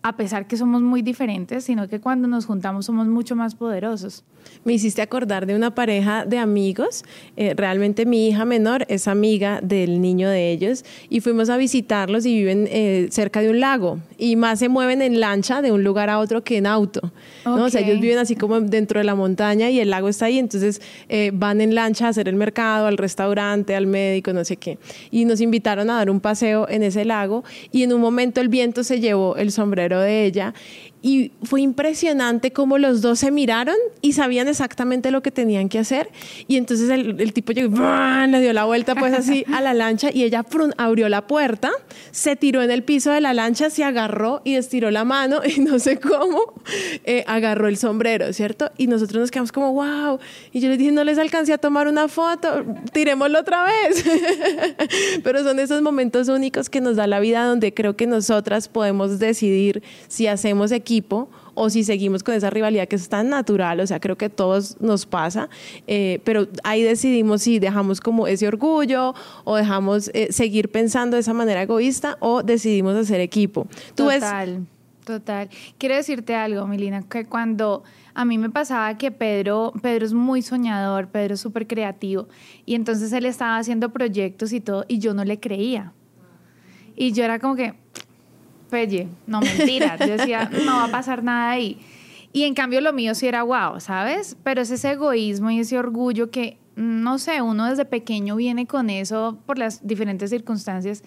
a 0.06 0.16
pesar 0.16 0.46
que 0.46 0.56
somos 0.56 0.84
muy 0.84 1.02
diferentes, 1.02 1.64
sino 1.64 1.88
que 1.88 2.00
cuando 2.00 2.28
nos 2.28 2.46
juntamos 2.46 2.86
somos 2.86 3.08
mucho 3.08 3.36
más 3.36 3.56
poderosos. 3.56 4.24
Me 4.64 4.74
hiciste 4.74 5.02
acordar 5.02 5.48
de 5.48 5.56
una 5.56 5.74
pareja 5.74 6.26
de 6.26 6.38
amigos. 6.38 7.04
Eh, 7.38 7.56
realmente 7.58 8.06
mi 8.06 8.28
hija 8.28 8.46
menor 8.46 8.86
es 8.88 9.08
amiga 9.08 9.62
del 9.64 10.02
niño 10.02 10.30
de 10.30 10.52
ellos 10.52 10.86
y 11.10 11.22
fuimos 11.22 11.50
a 11.50 11.58
visitarlos 11.58 12.28
y 12.28 12.38
viven 12.38 12.68
eh, 12.70 13.08
cerca 13.10 13.42
de 13.42 13.50
un 13.50 13.60
lago 13.60 13.98
y 14.20 14.36
más 14.36 14.60
se 14.60 14.70
mueven 14.70 15.02
en 15.02 15.20
lancha 15.20 15.64
de 15.64 15.72
un 15.72 15.84
lugar 15.84 16.12
a 16.12 16.20
otro 16.20 16.44
que 16.44 16.58
en 16.58 16.68
auto. 16.68 17.12
¿no? 17.44 17.64
O 17.64 17.70
sea, 17.72 17.82
ellos 17.82 18.00
viven 18.00 18.20
así 18.20 18.36
como 18.36 18.62
dentro 18.62 19.00
de 19.00 19.06
la 19.06 19.16
montaña 19.16 19.72
y 19.72 19.80
el 19.80 19.90
lago 19.90 20.08
está 20.08 20.26
ahí, 20.26 20.38
entonces 20.38 20.84
eh, 21.10 21.32
van 21.34 21.62
en 21.62 21.74
lancha 21.74 22.06
a 22.06 22.10
hacer 22.10 22.28
el 22.28 22.36
mercado, 22.36 22.86
al 22.86 22.98
restaurante, 22.98 23.76
al 23.76 23.88
médico, 23.88 24.34
no 24.34 24.46
sé 24.46 24.58
qué. 24.58 24.78
Y 25.10 25.26
nos 25.26 25.42
invitaron 25.42 25.90
a 25.90 25.96
dar 25.96 26.12
un 26.12 26.20
paseo 26.20 26.70
en 26.70 26.84
ese 26.84 27.06
lago 27.06 27.44
y 27.72 27.82
en 27.82 27.92
un 27.92 28.02
momento 28.02 28.40
el 28.40 28.50
viento 28.50 28.84
se 28.84 29.00
llevó 29.00 29.36
el 29.36 29.52
sombrero 29.52 29.95
de 30.02 30.26
ella 30.26 30.54
y 31.06 31.34
fue 31.44 31.62
impresionante 31.62 32.52
cómo 32.52 32.80
los 32.80 33.04
dos 33.04 33.20
se 33.20 33.30
miraron 33.30 33.76
y 34.02 34.14
sabían 34.14 34.48
exactamente 34.48 35.12
lo 35.12 35.22
que 35.22 35.30
tenían 35.30 35.70
que 35.70 35.78
hacer. 35.78 36.10
Y 36.48 36.58
entonces 36.58 36.90
el, 36.90 37.32
tipo 37.32 37.52
llegó, 37.52 37.78
le 38.28 38.40
dio 38.40 38.54
la 38.54 38.66
vuelta 38.66 38.96
pues 38.96 39.14
así 39.14 39.46
a 39.54 39.62
la 39.62 39.76
lancha 39.76 40.10
y 40.12 40.24
ella 40.24 40.44
abrió 40.78 41.08
la 41.08 41.28
puerta, 41.28 41.70
se 42.10 42.36
tiró 42.36 42.64
en 42.64 42.72
el 42.72 42.84
piso 42.84 43.12
de 43.12 43.22
la 43.22 43.36
lancha, 43.36 43.70
se 43.70 43.84
agarró 43.84 44.42
y 44.44 44.56
estiró 44.56 44.90
la 44.90 45.06
mano 45.06 45.42
y 45.46 45.60
no 45.60 45.78
sé 45.78 46.00
cómo 46.00 46.56
eh, 47.04 47.24
agarró 47.28 47.68
el 47.68 47.78
sombrero, 47.78 48.34
¿cierto? 48.34 48.72
Y 48.76 48.88
nosotros 48.88 49.22
nos 49.22 49.30
quedamos 49.30 49.52
como, 49.52 49.74
wow. 49.74 50.18
Y 50.54 50.60
yo 50.60 50.70
les 50.70 50.80
dije, 50.80 50.92
no 50.92 51.04
les 51.04 51.20
alcancé 51.20 51.54
a 51.54 51.60
tomar 51.60 51.88
una 51.88 52.08
foto, 52.08 52.66
tirémoslo 52.94 53.42
otra 53.42 53.66
vez. 53.66 54.04
Pero 55.24 55.44
son 55.44 55.60
esos 55.60 55.84
momentos 55.84 56.30
únicos 56.30 56.68
que 56.68 56.82
nos 56.82 56.96
da 56.96 57.06
la 57.06 57.20
vida 57.20 57.46
donde 57.46 57.76
creo 57.76 57.96
que 57.96 58.08
nosotras 58.08 58.70
podemos 58.70 59.20
decidir 59.20 59.84
si 60.08 60.26
hacemos 60.26 60.72
equipo 60.72 60.95
o 61.54 61.70
si 61.70 61.84
seguimos 61.84 62.24
con 62.24 62.36
esa 62.36 62.50
rivalidad 62.50 62.88
que 62.88 62.96
es 62.96 63.10
tan 63.10 63.30
natural, 63.30 63.80
o 63.80 63.88
sea, 63.88 64.00
creo 64.00 64.18
que 64.18 64.30
todos 64.30 64.80
nos 64.82 65.06
pasa, 65.06 65.50
eh, 65.88 66.20
pero 66.24 66.48
ahí 66.64 66.84
decidimos 66.84 67.42
si 67.42 67.60
dejamos 67.60 68.02
como 68.02 68.28
ese 68.28 68.48
orgullo 68.48 69.16
o 69.44 69.56
dejamos 69.56 70.12
eh, 70.14 70.28
seguir 70.32 70.70
pensando 70.70 71.16
de 71.16 71.22
esa 71.22 71.34
manera 71.34 71.62
egoísta 71.62 72.18
o 72.20 72.44
decidimos 72.44 72.96
hacer 72.96 73.22
equipo. 73.22 73.68
total, 73.96 74.68
total. 75.06 75.50
Quiero 75.78 75.96
decirte 75.96 76.36
algo, 76.36 76.68
Milina, 76.68 77.04
que 77.04 77.26
cuando 77.26 77.84
a 78.14 78.26
mí 78.26 78.38
me 78.38 78.50
pasaba 78.50 78.98
que 78.98 79.12
Pedro, 79.12 79.74
Pedro 79.82 80.06
es 80.06 80.14
muy 80.14 80.42
soñador, 80.42 81.08
Pedro 81.08 81.36
es 81.36 81.42
súper 81.42 81.68
creativo, 81.68 82.28
y 82.66 82.76
entonces 82.76 83.12
él 83.14 83.26
estaba 83.26 83.58
haciendo 83.58 83.90
proyectos 83.90 84.54
y 84.54 84.62
todo, 84.62 84.86
y 84.88 85.00
yo 85.00 85.14
no 85.14 85.24
le 85.24 85.40
creía. 85.40 85.94
Y 86.96 87.12
yo 87.12 87.26
era 87.26 87.40
como 87.40 87.56
que, 87.56 87.74
pelle, 88.70 89.08
no 89.28 89.42
mentira. 89.42 89.98
Yo 89.98 90.18
decía, 90.18 90.50
no 90.66 90.78
va 90.78 90.86
a 90.86 90.92
pasar 90.92 91.24
nada 91.24 91.52
ahí. 91.52 91.80
Y 92.34 92.44
en 92.44 92.54
cambio 92.54 92.82
lo 92.82 92.92
mío 92.92 93.16
sí 93.16 93.28
era 93.28 93.44
wow, 93.44 93.80
¿sabes? 93.80 94.36
Pero 94.44 94.62
es 94.62 94.70
ese 94.70 94.92
egoísmo 94.92 95.52
y 95.52 95.60
ese 95.60 95.78
orgullo 95.78 96.32
que, 96.32 96.58
no 96.76 97.18
sé, 97.18 97.42
uno 97.42 97.66
desde 97.66 97.86
pequeño 97.86 98.36
viene 98.36 98.68
con 98.68 98.90
eso 98.90 99.38
por 99.46 99.58
las 99.58 99.88
diferentes 99.88 100.32
circunstancias 100.32 101.02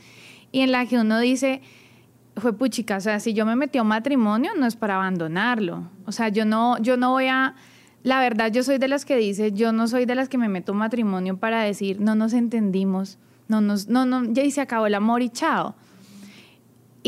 y 0.52 0.60
en 0.60 0.72
la 0.72 0.86
que 0.86 0.96
uno 0.98 1.18
dice, 1.20 1.60
fue 2.36 2.52
puchica, 2.52 2.96
o 2.96 3.00
sea, 3.00 3.20
si 3.20 3.34
yo 3.34 3.44
me 3.44 3.56
metí 3.56 3.78
a 3.78 3.84
matrimonio 3.84 4.52
no 4.58 4.66
es 4.66 4.76
para 4.76 4.94
abandonarlo. 4.94 5.90
O 6.06 6.12
sea, 6.12 6.28
yo 6.28 6.44
no, 6.44 6.78
yo 6.78 6.96
no 6.96 7.10
voy 7.10 7.26
a... 7.26 7.54
La 8.04 8.20
verdad, 8.20 8.50
yo 8.50 8.62
soy 8.62 8.78
de 8.78 8.88
las 8.88 9.04
que 9.04 9.16
dice, 9.16 9.52
yo 9.52 9.72
no 9.72 9.88
soy 9.88 10.06
de 10.06 10.14
las 10.14 10.28
que 10.28 10.38
me 10.38 10.48
meto 10.48 10.72
a 10.72 10.76
matrimonio 10.76 11.36
para 11.36 11.62
decir, 11.62 12.00
no 12.00 12.14
nos 12.14 12.32
entendimos, 12.32 13.18
no 13.48 13.60
nos, 13.60 13.88
no, 13.88 14.06
no, 14.06 14.24
ya 14.32 14.44
y 14.44 14.50
se 14.50 14.60
acabó 14.60 14.86
el 14.86 14.94
amor 14.94 15.20
y 15.20 15.28
chao. 15.28 15.74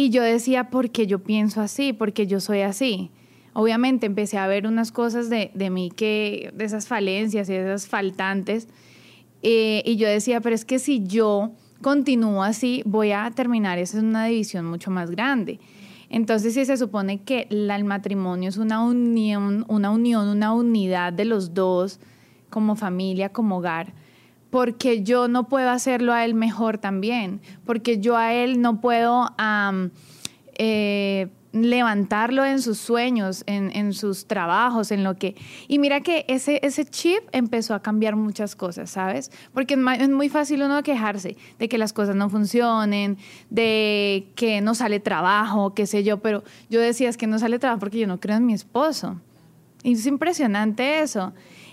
Y 0.00 0.09
yo 0.09 0.23
decía, 0.23 0.71
¿por 0.71 0.88
qué 0.88 1.07
yo 1.07 1.19
pienso 1.19 1.61
así? 1.61 1.92
¿Por 1.92 2.14
qué 2.14 2.26
yo 2.26 2.40
soy 2.40 2.62
así? 2.62 3.11
Obviamente 3.52 4.07
empecé 4.07 4.38
a 4.38 4.47
ver 4.47 4.66
unas 4.66 4.92
cosas 4.92 5.28
de, 5.28 5.50
de 5.52 5.69
mí 5.69 5.90
que, 5.95 6.50
de 6.54 6.64
esas 6.64 6.88
falencias 6.88 7.50
y 7.50 7.52
de 7.52 7.64
esas 7.64 7.87
faltantes. 7.87 8.66
Eh, 9.42 9.83
y 9.85 9.97
yo 9.97 10.09
decía, 10.09 10.40
pero 10.40 10.54
es 10.54 10.64
que 10.64 10.78
si 10.78 11.04
yo 11.04 11.50
continúo 11.83 12.42
así, 12.42 12.83
voy 12.87 13.12
a 13.12 13.30
terminar, 13.30 13.78
esa 13.78 13.99
es 13.99 14.02
una 14.02 14.25
división 14.25 14.64
mucho 14.64 14.90
más 14.90 15.11
grande. 15.11 15.61
Entonces, 16.09 16.54
si 16.54 16.64
se 16.64 16.78
supone 16.78 17.21
que 17.21 17.47
el 17.50 17.85
matrimonio 17.85 18.49
es 18.49 18.57
una 18.57 18.83
unión, 18.83 19.66
una 19.69 19.90
unión, 19.90 20.28
una 20.28 20.54
unidad 20.54 21.12
de 21.12 21.26
los 21.26 21.52
dos, 21.52 22.00
como 22.49 22.75
familia, 22.75 23.28
como 23.28 23.59
hogar, 23.59 23.92
porque 24.50 25.02
yo 25.02 25.28
no 25.28 25.49
puedo 25.49 25.71
hacerlo 25.71 26.12
a 26.12 26.25
él 26.25 26.35
mejor 26.35 26.78
también, 26.78 27.40
porque 27.64 27.99
yo 27.99 28.16
a 28.16 28.35
él 28.35 28.61
no 28.61 28.80
puedo 28.80 29.28
eh, 30.54 31.28
levantarlo 31.52 32.45
en 32.45 32.61
sus 32.61 32.78
sueños, 32.78 33.42
en, 33.47 33.92
sus 33.92 34.26
trabajos, 34.26 34.90
en 34.90 35.02
lo 35.04 35.16
que... 35.16 35.37
Y 35.69 35.78
mira 35.78 36.00
que 36.00 36.25
ese, 36.28 36.61
ese 36.62 36.85
chip 36.85 37.23
empezó 37.33 37.75
a 37.75 37.83
cambiar 37.83 38.16
muchas 38.16 38.54
cosas, 38.54 38.90
¿sabes? 38.90 39.30
Porque 39.52 39.75
es 39.75 40.09
muy 40.09 40.28
fácil 40.28 40.62
uno 40.62 40.83
quejarse 40.83 41.37
de 41.59 41.69
que 41.69 41.78
las 41.78 41.92
cosas 41.92 42.14
no 42.14 42.28
funcionen, 42.28 43.19
de 43.50 44.28
que 44.37 44.61
no 44.61 44.75
sale 44.75 45.00
trabajo, 45.00 45.75
qué 45.75 45.87
sé 45.87 46.04
yo, 46.04 46.19
pero 46.19 46.45
yo 46.69 46.80
decía 46.80 47.09
es 47.09 47.16
que 47.16 47.26
no 47.26 47.38
sale 47.38 47.59
trabajo 47.59 47.80
porque 47.80 47.99
yo 47.99 48.07
no 48.07 48.21
creo 48.21 48.37
en 48.37 48.47
mi 48.47 48.54
esposo. 48.54 49.21
Y 49.83 49.92
es 49.92 50.07
impresionante 50.07 51.00
eso. 51.00 51.33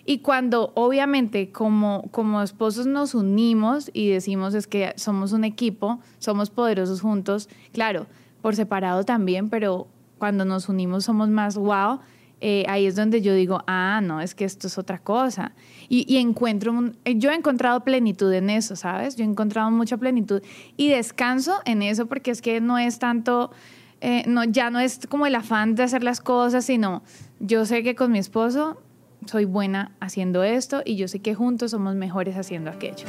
Y 0.09 0.19
cuando 0.19 0.71
obviamente 0.75 1.51
como, 1.51 2.07
como 2.11 2.41
esposos 2.41 2.87
nos 2.87 3.13
unimos 3.13 3.91
y 3.93 4.07
decimos 4.07 4.53
es 4.53 4.65
que 4.65 4.93
somos 4.95 5.33
un 5.33 5.43
equipo, 5.43 5.99
somos 6.17 6.49
poderosos 6.49 7.01
juntos, 7.01 7.49
claro, 7.73 8.07
por 8.41 8.55
separado 8.55 9.03
también, 9.03 9.49
pero 9.49 9.87
cuando 10.17 10.45
nos 10.45 10.69
unimos 10.69 11.03
somos 11.03 11.27
más 11.27 11.57
wow. 11.57 11.99
Eh, 12.39 12.63
ahí 12.69 12.85
es 12.85 12.95
donde 12.95 13.21
yo 13.21 13.33
digo, 13.33 13.63
ah, 13.67 13.99
no, 14.01 14.21
es 14.21 14.33
que 14.33 14.45
esto 14.45 14.67
es 14.67 14.77
otra 14.77 14.99
cosa. 14.99 15.51
Y, 15.89 16.15
encuentro, 16.15 16.73
yo 17.03 17.31
he 17.31 17.35
encontrado 17.35 17.83
plenitud 17.83 18.31
en 18.31 18.49
eso, 18.49 18.77
¿sabes? 18.77 19.17
Yo 19.17 19.25
he 19.25 19.27
encontrado 19.27 19.71
mucha 19.71 19.97
plenitud 19.97 20.41
y 20.77 20.87
descanso 20.87 21.59
en 21.65 21.81
eso 21.81 22.05
porque 22.05 22.31
es 22.31 22.41
que 22.41 22.61
no 22.61 22.77
es 22.77 22.99
tanto, 22.99 23.51
eh, 23.99 24.23
no, 24.25 24.45
ya 24.45 24.69
no 24.69 24.79
es 24.79 25.05
como 25.09 25.25
el 25.25 25.35
afán 25.35 25.75
de 25.75 25.83
hacer 25.83 26.03
las 26.03 26.21
cosas, 26.21 26.63
sino 26.63 27.01
yo 27.41 27.65
sé 27.65 27.83
que 27.83 27.95
con 27.95 28.13
mi 28.13 28.19
esposo 28.19 28.77
soy 29.27 29.45
buena 29.45 29.91
haciendo 29.99 30.43
esto 30.43 30.81
y 30.85 30.95
yo 30.95 31.07
sé 31.07 31.19
que 31.19 31.35
juntos 31.35 31.71
somos 31.71 31.95
mejores 31.95 32.37
haciendo 32.37 32.69
aquello. 32.69 33.05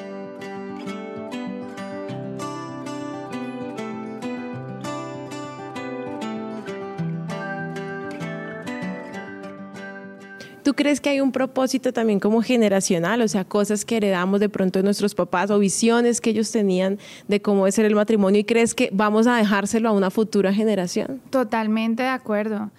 ¿Tú 10.68 10.75
crees 10.75 11.00
que 11.00 11.08
hay 11.08 11.22
un 11.22 11.32
propósito 11.32 11.94
también 11.94 12.20
como 12.20 12.42
generacional? 12.42 13.22
O 13.22 13.28
sea, 13.28 13.42
cosas 13.42 13.87
que 13.87 13.96
heredamos 13.96 14.38
de 14.38 14.50
pronto 14.50 14.78
de 14.78 14.82
nuestros 14.82 15.14
papás 15.14 15.50
o 15.50 15.58
visiones 15.58 16.20
que 16.20 16.28
ellos 16.28 16.52
tenían 16.52 16.98
de 17.26 17.40
cómo 17.40 17.66
es 17.66 17.75
ser 17.75 17.87
el 17.87 17.94
matrimonio 17.94 18.40
y 18.40 18.44
crees 18.44 18.75
que 18.75 18.90
vamos 18.92 19.26
a 19.26 19.37
dejárselo 19.37 19.88
a 19.88 19.92
una 19.92 20.10
futura 20.10 20.52
generación? 20.52 21.22
Totalmente 21.30 22.02
de 22.02 22.10
acuerdo. 22.10 22.70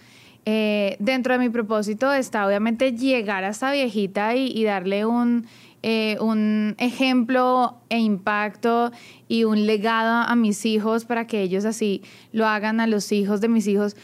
Eh, 0.52 0.96
dentro 0.98 1.34
de 1.34 1.40
mi 1.40 1.50
propósito 1.50 2.12
está 2.12 2.48
obviamente 2.48 2.94
llegar 2.94 3.44
a 3.44 3.50
esta 3.50 3.72
viejita 3.72 4.36
y, 4.36 4.64
darle 4.64 5.06
un, 5.06 5.46
eh, 5.84 6.18
un 6.22 6.74
ejemplo 6.80 7.78
e 7.90 8.00
impacto 8.00 8.92
y 9.28 9.44
un 9.44 9.68
legado 9.68 10.28
a 10.28 10.36
mis 10.36 10.66
hijos 10.66 11.06
para 11.06 11.28
que 11.28 11.44
ellos 11.44 11.66
así 11.66 12.02
lo 12.32 12.48
hagan 12.48 12.80
a 12.80 12.88
los 12.88 13.12
hijos 13.12 13.42
de 13.42 13.48
mis 13.48 13.68
hijos. 13.68 13.96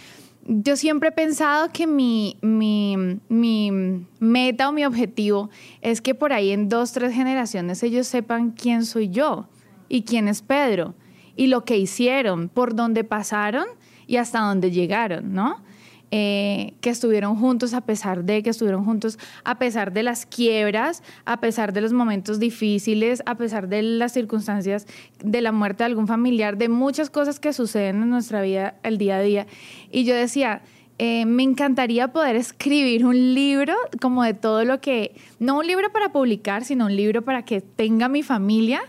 Yo 0.45 0.75
siempre 0.75 1.09
he 1.09 1.11
pensado 1.13 1.71
que 1.73 1.87
mi, 1.87 2.37
mi, 2.43 2.95
mi 3.27 3.71
meta 4.19 4.69
o 4.69 4.71
mi 4.71 4.85
objetivo 4.85 5.49
es 5.81 5.99
que 5.99 6.13
por 6.13 6.31
ahí 6.31 6.51
en 6.51 6.69
dos, 6.69 6.91
tres 6.91 7.11
generaciones 7.11 7.81
ellos 7.81 8.05
sepan 8.05 8.51
quién 8.51 8.85
soy 8.85 9.09
yo 9.09 9.47
y 9.89 10.03
quién 10.03 10.27
es 10.27 10.43
Pedro 10.43 10.93
y 11.35 11.47
lo 11.47 11.65
que 11.65 11.75
hicieron, 11.75 12.49
por 12.49 12.75
dónde 12.75 13.03
pasaron 13.03 13.65
y 14.05 14.17
hasta 14.17 14.41
dónde 14.41 14.69
llegaron, 14.69 15.33
¿no? 15.33 15.65
Eh, 16.11 16.75
que 16.81 16.91
estuvieron 16.91 17.35
juntos 17.35 17.73
a 17.73 17.81
pesar 17.81 18.23
de 18.23 18.43
que 18.43 18.51
estuvieron 18.51 18.85
juntos, 18.85 19.17
a 19.43 19.57
pesar 19.57 19.91
de 19.91 20.03
las 20.03 20.25
quiebras, 20.25 21.01
a 21.25 21.39
pesar 21.39 21.73
de 21.73 21.81
los 21.81 21.93
momentos 21.93 22.39
difíciles, 22.39 23.23
a 23.25 23.35
pesar 23.35 23.67
de 23.67 23.81
las 23.81 24.13
circunstancias 24.13 24.85
de 25.23 25.41
la 25.41 25.51
muerte 25.51 25.79
de 25.79 25.85
algún 25.85 26.07
familiar, 26.07 26.57
de 26.57 26.69
muchas 26.69 27.09
cosas 27.09 27.39
que 27.39 27.53
suceden 27.53 28.03
en 28.03 28.09
nuestra 28.11 28.41
vida 28.41 28.75
el 28.83 28.97
día 28.97 29.17
a 29.17 29.21
día. 29.21 29.47
Y 29.91 30.05
yo 30.05 30.15
decía, 30.15 30.61
eh, 30.97 31.25
me 31.25 31.43
encantaría 31.43 32.07
poder 32.09 32.35
escribir 32.35 33.05
un 33.05 33.33
libro 33.33 33.73
como 33.99 34.23
de 34.23 34.33
todo 34.33 34.63
lo 34.63 34.79
que, 34.79 35.15
no 35.39 35.57
un 35.57 35.67
libro 35.67 35.91
para 35.91 36.13
publicar, 36.13 36.63
sino 36.63 36.85
un 36.85 36.95
libro 36.95 37.23
para 37.23 37.43
que 37.43 37.59
tenga 37.61 38.07
mi 38.07 38.23
familia 38.23 38.81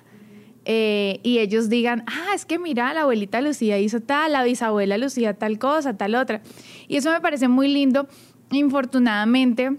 eh, 0.69 1.21
y 1.23 1.39
ellos 1.39 1.69
digan, 1.69 2.03
ah, 2.09 2.35
es 2.35 2.45
que 2.45 2.59
mira, 2.59 2.93
la 2.93 3.03
abuelita 3.03 3.41
Lucía 3.41 3.79
hizo 3.79 4.01
tal, 4.01 4.33
la 4.33 4.43
bisabuela 4.43 4.99
Lucía 4.99 5.33
tal 5.33 5.61
cosa, 5.61 5.97
tal 5.97 6.17
otra. 6.17 6.43
Y 6.89 6.97
eso 6.97 7.13
me 7.13 7.21
parece 7.21 7.47
muy 7.47 7.69
lindo. 7.69 8.09
Infortunadamente, 8.51 9.77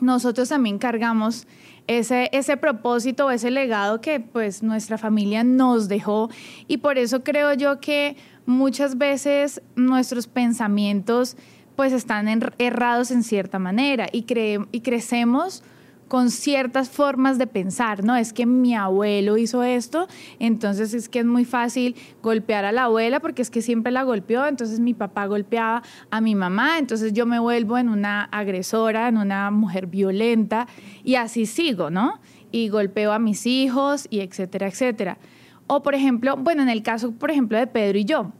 nosotros 0.00 0.48
también 0.48 0.78
cargamos 0.78 1.46
ese, 1.86 2.30
ese 2.32 2.56
propósito, 2.56 3.30
ese 3.30 3.50
legado 3.50 4.00
que 4.00 4.18
pues 4.18 4.62
nuestra 4.62 4.96
familia 4.96 5.44
nos 5.44 5.86
dejó. 5.86 6.30
Y 6.66 6.78
por 6.78 6.96
eso 6.96 7.22
creo 7.22 7.52
yo 7.52 7.78
que 7.80 8.16
muchas 8.46 8.96
veces 8.96 9.60
nuestros 9.74 10.28
pensamientos 10.28 11.36
pues 11.76 11.92
están 11.92 12.26
errados 12.56 13.10
en 13.10 13.22
cierta 13.22 13.58
manera 13.58 14.08
y, 14.10 14.24
y 14.72 14.80
crecemos 14.80 15.62
con 16.08 16.30
ciertas 16.30 16.88
formas 16.88 17.38
de 17.38 17.46
pensar, 17.46 18.04
¿no? 18.04 18.16
Es 18.16 18.32
que 18.32 18.46
mi 18.46 18.74
abuelo 18.74 19.36
hizo 19.36 19.62
esto, 19.62 20.06
entonces 20.38 20.94
es 20.94 21.08
que 21.08 21.20
es 21.20 21.26
muy 21.26 21.44
fácil 21.44 21.96
golpear 22.22 22.64
a 22.64 22.72
la 22.72 22.84
abuela 22.84 23.20
porque 23.20 23.42
es 23.42 23.50
que 23.50 23.62
siempre 23.62 23.92
la 23.92 24.04
golpeó, 24.04 24.46
entonces 24.46 24.78
mi 24.78 24.94
papá 24.94 25.26
golpeaba 25.26 25.82
a 26.10 26.20
mi 26.20 26.34
mamá, 26.34 26.78
entonces 26.78 27.12
yo 27.12 27.26
me 27.26 27.38
vuelvo 27.38 27.76
en 27.78 27.88
una 27.88 28.24
agresora, 28.24 29.08
en 29.08 29.18
una 29.18 29.50
mujer 29.50 29.86
violenta 29.86 30.68
y 31.02 31.16
así 31.16 31.46
sigo, 31.46 31.90
¿no? 31.90 32.20
Y 32.52 32.68
golpeo 32.68 33.12
a 33.12 33.18
mis 33.18 33.46
hijos 33.46 34.06
y 34.08 34.20
etcétera, 34.20 34.68
etcétera. 34.68 35.18
O 35.66 35.82
por 35.82 35.96
ejemplo, 35.96 36.36
bueno, 36.36 36.62
en 36.62 36.68
el 36.68 36.82
caso, 36.82 37.12
por 37.12 37.30
ejemplo, 37.30 37.58
de 37.58 37.66
Pedro 37.66 37.98
y 37.98 38.04
yo. 38.04 38.32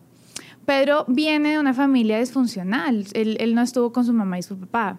Pedro 0.64 1.05
viene 1.09 1.50
de 1.50 1.59
una 1.59 1.74
familia 1.74 2.18
disfuncional, 2.18 3.07
él, 3.12 3.37
él 3.40 3.55
no 3.55 3.62
estuvo 3.62 3.92
con 3.92 4.05
su 4.05 4.12
mamá 4.12 4.38
y 4.38 4.42
su 4.42 4.59
papá. 4.59 4.98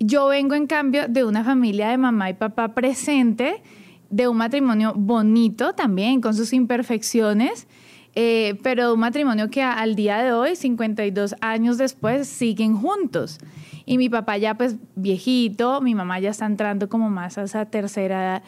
Yo 0.00 0.26
vengo 0.28 0.54
en 0.54 0.66
cambio 0.66 1.08
de 1.08 1.24
una 1.24 1.44
familia 1.44 1.88
de 1.88 1.98
mamá 1.98 2.30
y 2.30 2.34
papá 2.34 2.74
presente, 2.74 3.62
de 4.10 4.28
un 4.28 4.36
matrimonio 4.36 4.92
bonito 4.94 5.72
también, 5.74 6.20
con 6.20 6.34
sus 6.34 6.52
imperfecciones, 6.52 7.66
eh, 8.14 8.58
pero 8.62 8.94
un 8.94 9.00
matrimonio 9.00 9.50
que 9.50 9.62
al 9.62 9.96
día 9.96 10.18
de 10.18 10.32
hoy, 10.32 10.56
52 10.56 11.36
años 11.40 11.78
después, 11.78 12.28
siguen 12.28 12.76
juntos. 12.76 13.38
Y 13.86 13.98
mi 13.98 14.08
papá 14.08 14.36
ya 14.36 14.54
pues 14.54 14.76
viejito, 14.94 15.80
mi 15.80 15.94
mamá 15.94 16.20
ya 16.20 16.30
está 16.30 16.46
entrando 16.46 16.88
como 16.88 17.10
más 17.10 17.38
a 17.38 17.42
esa 17.42 17.66
tercera 17.66 18.22
edad. 18.22 18.42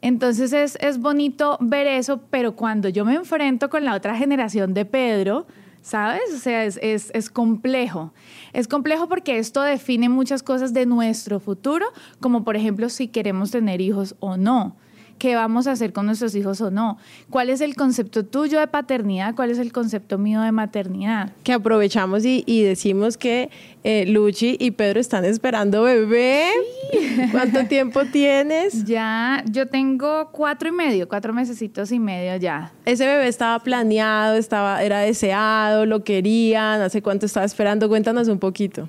Entonces 0.00 0.52
es, 0.52 0.76
es 0.80 0.98
bonito 0.98 1.58
ver 1.60 1.86
eso, 1.86 2.20
pero 2.30 2.54
cuando 2.54 2.88
yo 2.88 3.04
me 3.04 3.14
enfrento 3.14 3.68
con 3.68 3.84
la 3.84 3.94
otra 3.94 4.16
generación 4.16 4.72
de 4.72 4.84
Pedro, 4.84 5.46
¿sabes? 5.82 6.22
O 6.34 6.38
sea, 6.38 6.64
es, 6.64 6.78
es, 6.82 7.30
complejo. 7.30 8.12
Es 8.52 8.68
complejo 8.68 9.08
porque 9.08 9.38
esto 9.38 9.62
define 9.62 10.08
muchas 10.08 10.42
cosas 10.42 10.72
de 10.72 10.86
nuestro 10.86 11.40
futuro, 11.40 11.86
como 12.20 12.44
por 12.44 12.56
ejemplo 12.56 12.88
si 12.88 13.08
queremos 13.08 13.50
tener 13.50 13.80
hijos 13.80 14.14
o 14.20 14.36
no 14.36 14.76
qué 15.18 15.34
vamos 15.34 15.66
a 15.66 15.72
hacer 15.72 15.92
con 15.92 16.06
nuestros 16.06 16.34
hijos 16.34 16.60
o 16.60 16.70
no. 16.70 16.98
¿Cuál 17.30 17.50
es 17.50 17.60
el 17.60 17.74
concepto 17.74 18.24
tuyo 18.24 18.58
de 18.60 18.66
paternidad? 18.66 19.34
¿Cuál 19.34 19.50
es 19.50 19.58
el 19.58 19.72
concepto 19.72 20.18
mío 20.18 20.40
de 20.40 20.52
maternidad? 20.52 21.32
Que 21.42 21.52
aprovechamos 21.52 22.24
y, 22.24 22.62
decimos 22.62 23.16
que 23.16 23.50
eh, 23.84 24.06
Luchi 24.06 24.56
y 24.58 24.70
Pedro 24.72 25.00
están 25.00 25.24
esperando 25.24 25.82
bebé. 25.82 26.50
¿Cuánto 27.30 27.66
tiempo 27.66 28.04
tienes? 28.06 28.84
Ya, 28.84 29.44
yo 29.50 29.68
tengo 29.68 30.30
cuatro 30.32 30.68
y 30.68 30.72
medio, 30.72 31.08
cuatro 31.08 31.32
mesecitos 31.32 31.92
y 31.92 31.98
medio 31.98 32.36
ya. 32.36 32.72
Ese 32.84 33.06
bebé 33.06 33.28
estaba 33.28 33.58
planeado, 33.58 34.36
estaba, 34.36 34.82
era 34.82 35.00
deseado, 35.00 35.86
lo 35.86 36.04
querían, 36.04 36.80
¿hace 36.80 37.02
cuánto 37.02 37.26
estaba 37.26 37.46
esperando? 37.46 37.88
Cuéntanos 37.88 38.28
un 38.28 38.38
poquito. 38.38 38.88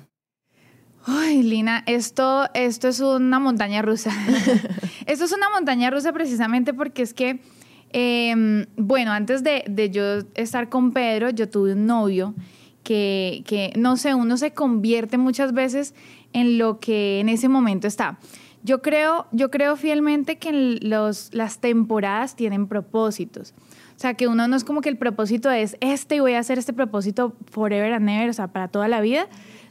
Ay, 1.06 1.42
Lina, 1.42 1.82
esto, 1.86 2.48
esto 2.54 2.88
es 2.88 3.00
una 3.00 3.38
montaña 3.38 3.82
rusa. 3.82 4.12
esto 5.10 5.24
es 5.24 5.32
una 5.32 5.50
montaña 5.50 5.90
rusa 5.90 6.12
precisamente 6.12 6.72
porque 6.72 7.02
es 7.02 7.14
que, 7.14 7.40
em, 7.92 8.66
bueno, 8.76 9.10
antes 9.10 9.42
de, 9.42 9.90
yo 9.90 10.20
estar 10.34 10.68
con 10.68 10.92
Pedro, 10.92 11.30
yo 11.30 11.48
tuve 11.48 11.72
un 11.72 11.86
novio 11.86 12.32
que, 12.84 13.42
que, 13.44 13.72
no 13.76 13.96
sé, 13.96 14.14
uno 14.14 14.36
se 14.36 14.52
convierte 14.52 15.18
muchas 15.18 15.52
veces 15.52 15.94
en 16.32 16.58
lo 16.58 16.78
que 16.78 17.18
en 17.18 17.28
ese 17.28 17.48
momento 17.48 17.88
está. 17.88 18.20
Yo 18.62 18.82
creo, 18.82 19.26
yo 19.32 19.50
creo 19.50 19.74
fielmente 19.76 20.38
que 20.38 20.78
los, 20.80 21.34
las 21.34 21.58
temporadas 21.58 22.36
tienen 22.36 22.68
propósitos. 22.68 23.52
O 23.96 24.00
sea, 24.00 24.14
que 24.14 24.28
uno 24.28 24.46
no 24.46 24.54
es 24.54 24.62
como 24.62 24.80
que 24.80 24.90
el 24.90 24.96
propósito 24.96 25.50
es 25.50 25.76
este 25.80 26.16
y 26.16 26.20
voy 26.20 26.34
a 26.34 26.38
hacer 26.38 26.58
este 26.58 26.72
propósito 26.72 27.34
forever 27.50 27.92
and 27.94 28.08
ever, 28.08 28.30
o 28.30 28.32
sea, 28.32 28.48
para 28.48 28.68
toda 28.68 28.86
la 28.86 29.00
vida, 29.00 29.26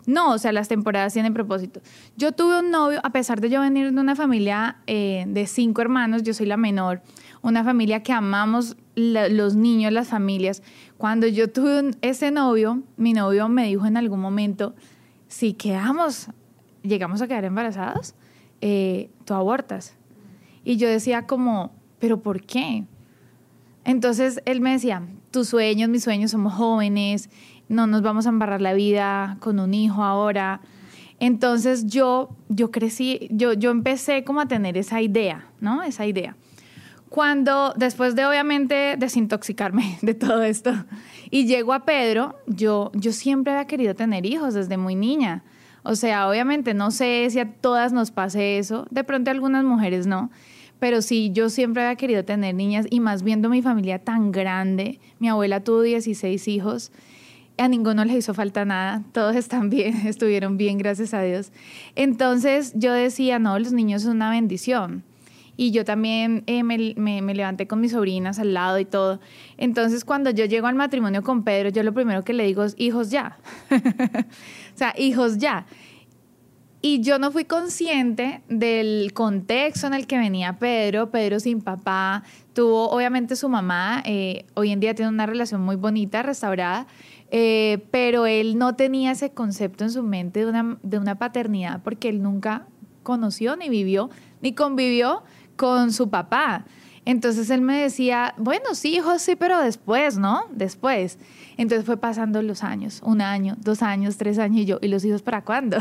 no, 0.10 0.32
o 0.34 0.38
sea, 0.40 0.52
las 0.52 0.68
temporadas 0.68 1.14
tienen 1.14 1.34
propósito. 1.34 1.82
Yo 2.18 2.32
tuve 2.32 2.60
un 2.60 2.72
novio, 2.72 3.00
a 3.04 3.12
pesar 3.12 3.42
de 3.42 3.50
yo 3.50 3.62
venir 3.62 3.94
de 3.94 4.00
una 4.00 4.16
familia 4.16 4.78
eh, 4.88 5.26
de 5.28 5.46
cinco 5.46 5.82
hermanos, 5.82 6.24
yo 6.24 6.34
soy 6.34 6.48
la 6.48 6.58
menor, 6.58 7.02
una 7.44 7.64
familia 7.64 8.02
que 8.02 8.12
amamos 8.12 8.76
los 8.96 9.56
niños, 9.56 9.94
las 9.94 10.08
familias. 10.08 10.64
Cuando 10.98 11.28
yo 11.28 11.50
tuve 11.52 11.92
ese 12.02 12.32
novio, 12.32 12.82
mi 12.98 13.14
novio 13.14 13.48
me 13.50 13.68
dijo 13.68 13.86
en 13.86 13.98
algún 13.98 14.20
momento, 14.20 14.74
si 15.28 15.54
quedamos, 15.54 16.30
llegamos 16.82 17.22
a 17.22 17.28
quedar 17.28 17.46
embarazados, 17.46 18.16
eh, 18.62 19.12
tú 19.26 19.36
abortas. 19.36 19.96
Y 20.66 20.78
yo 20.78 20.90
decía 20.90 21.28
como, 21.28 21.72
pero 22.00 22.20
¿por 22.20 22.42
qué? 22.42 22.84
Entonces 23.86 24.42
él 24.46 24.60
me 24.60 24.72
decía, 24.72 25.04
tus 25.30 25.50
sueños, 25.50 25.88
mis 25.88 26.04
sueños, 26.04 26.32
somos 26.32 26.54
jóvenes, 26.54 27.30
no 27.70 27.88
nos 27.88 28.02
vamos 28.02 28.26
a 28.26 28.30
embarrar 28.30 28.62
la 28.62 28.74
vida 28.74 29.38
con 29.40 29.60
un 29.60 29.74
hijo 29.74 30.04
ahora. 30.04 30.62
Entonces 31.20 31.86
yo, 31.88 32.36
yo 32.50 32.72
crecí, 32.72 33.28
yo, 33.32 33.54
yo 33.54 33.72
empecé 33.72 34.24
como 34.24 34.42
a 34.42 34.48
tener 34.48 34.78
esa 34.78 35.02
idea, 35.02 35.46
¿no? 35.62 35.84
Esa 35.84 36.06
idea. 36.06 36.36
Cuando, 37.10 37.74
después 37.76 38.16
de 38.16 38.26
obviamente 38.26 38.96
desintoxicarme 38.98 39.98
de 40.02 40.14
todo 40.14 40.44
esto, 40.44 40.74
y 41.32 41.46
llego 41.46 41.74
a 41.74 41.86
Pedro, 41.86 42.36
yo, 42.48 42.92
yo 42.94 43.12
siempre 43.12 43.54
había 43.54 43.66
querido 43.66 43.96
tener 43.96 44.26
hijos 44.26 44.54
desde 44.54 44.78
muy 44.78 44.96
niña. 44.96 45.44
O 45.84 45.96
sea, 45.96 46.28
obviamente 46.28 46.74
no 46.74 46.92
sé 46.92 47.28
si 47.30 47.40
a 47.40 47.52
todas 47.54 47.94
nos 47.94 48.12
pase 48.12 48.58
eso, 48.58 48.86
de 48.92 49.04
pronto 49.04 49.30
a 49.30 49.34
algunas 49.34 49.64
mujeres 49.64 50.08
no, 50.08 50.30
pero 50.80 51.02
sí, 51.02 51.32
yo 51.34 51.50
siempre 51.50 51.84
había 51.84 51.96
querido 51.96 52.24
tener 52.24 52.56
niñas 52.56 52.86
y 52.90 53.00
más 53.00 53.24
viendo 53.24 53.50
mi 53.50 53.62
familia 53.62 54.00
tan 54.00 54.32
grande. 54.32 55.00
Mi 55.20 55.28
abuela 55.28 55.62
tuvo 55.62 55.82
16 55.82 56.48
hijos, 56.48 56.92
a 57.60 57.68
ninguno 57.68 58.06
les 58.06 58.18
hizo 58.18 58.34
falta 58.34 58.66
nada, 58.66 59.04
todos 59.12 59.36
están 59.36 59.70
bien, 59.70 59.96
estuvieron 60.08 60.58
bien, 60.58 60.78
gracias 60.78 61.14
a 61.14 61.22
Dios. 61.22 61.52
Entonces 61.96 62.74
yo 62.76 62.94
decía, 62.94 63.40
no, 63.40 63.58
los 63.60 63.74
niños 63.74 64.04
son 64.04 64.18
una 64.18 64.32
bendición. 64.32 65.04
Y 65.58 65.72
yo 65.72 65.84
también 65.84 66.44
eh, 66.48 66.64
me, 66.64 67.34
levanté 67.34 67.68
con 67.68 67.82
mis 67.82 67.92
sobrinas 67.92 68.40
al 68.40 68.54
lado 68.54 68.80
y 68.80 68.86
todo. 68.86 69.20
Entonces 69.58 70.06
cuando 70.06 70.30
yo 70.30 70.46
llego 70.46 70.68
al 70.68 70.76
matrimonio 70.76 71.22
con 71.22 71.44
Pedro, 71.44 71.68
yo 71.68 71.84
lo 71.84 71.94
primero 71.94 72.24
que 72.24 72.32
le 72.32 72.46
digo 72.46 72.64
es, 72.64 72.76
hijos 72.78 73.12
ya. 73.12 73.38
o 73.70 74.78
sea, 74.78 74.94
hijos 74.98 75.38
ya. 75.38 75.66
Y 76.82 77.02
yo 77.02 77.20
no 77.20 77.30
fui 77.32 77.44
consciente 77.44 78.42
del 78.48 79.12
contexto 79.14 79.88
en 79.88 79.94
el 79.94 80.08
que 80.08 80.18
venía 80.18 80.60
Pedro, 80.60 81.12
Pedro 81.12 81.42
sin 81.42 81.60
papá, 81.60 82.24
tuvo 82.54 82.90
obviamente 82.90 83.36
su 83.36 83.50
mamá, 83.50 84.02
eh, 84.06 84.46
hoy 84.54 84.72
en 84.72 84.80
día 84.80 84.96
tiene 84.96 85.10
una 85.10 85.26
relación 85.26 85.60
muy 85.60 85.76
bonita, 85.76 86.24
restaurada, 86.24 86.88
eh, 87.32 87.86
pero 87.92 88.26
él 88.26 88.58
no 88.58 88.76
tenía 88.76 89.12
ese 89.12 89.32
concepto 89.32 89.84
en 89.84 89.92
su 89.92 90.04
mente 90.04 90.40
de 90.42 90.50
una, 90.50 90.78
de 90.82 90.98
una 90.98 91.16
paternidad 91.16 91.82
porque 91.84 92.10
él 92.10 92.22
nunca 92.22 92.68
conoció, 93.04 93.56
ni 93.56 93.70
vivió, 93.70 94.10
ni 94.42 94.54
convivió 94.54 95.24
con 95.56 95.92
su 95.92 96.10
papá. 96.10 96.66
Entonces 97.06 97.50
él 97.50 97.62
me 97.62 97.82
decía, 97.82 98.34
bueno, 98.38 98.76
sí, 98.76 98.96
hijo, 98.96 99.18
sí, 99.20 99.36
pero 99.36 99.60
después, 99.60 100.18
¿no? 100.18 100.44
Después. 100.52 101.18
Entonces 101.58 101.86
fue 101.86 101.98
pasando 101.98 102.42
los 102.42 102.64
años, 102.64 103.02
un 103.04 103.22
año, 103.22 103.56
dos 103.60 103.82
años, 103.82 104.18
tres 104.18 104.38
años 104.38 104.62
y 104.62 104.66
yo, 104.66 104.80
¿y 104.82 104.88
los 104.88 105.04
hijos 105.06 105.22
para 105.22 105.44
cuándo? 105.44 105.78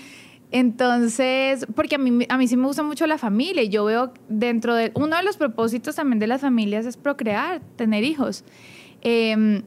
Entonces, 0.52 1.66
porque 1.76 1.94
a 1.94 1.98
mí, 1.98 2.26
a 2.28 2.36
mí 2.36 2.48
sí 2.48 2.56
me 2.56 2.66
gusta 2.66 2.82
mucho 2.82 3.06
la 3.06 3.18
familia 3.18 3.62
y 3.62 3.68
yo 3.68 3.84
veo 3.84 4.12
dentro 4.28 4.74
de, 4.74 4.90
uno 4.94 5.16
de 5.16 5.22
los 5.22 5.36
propósitos 5.36 5.94
también 5.94 6.18
de 6.18 6.26
las 6.26 6.40
familias 6.40 6.86
es 6.86 6.96
procrear, 6.96 7.60
tener 7.76 8.02
hijos. 8.02 8.44
Em, 9.02 9.62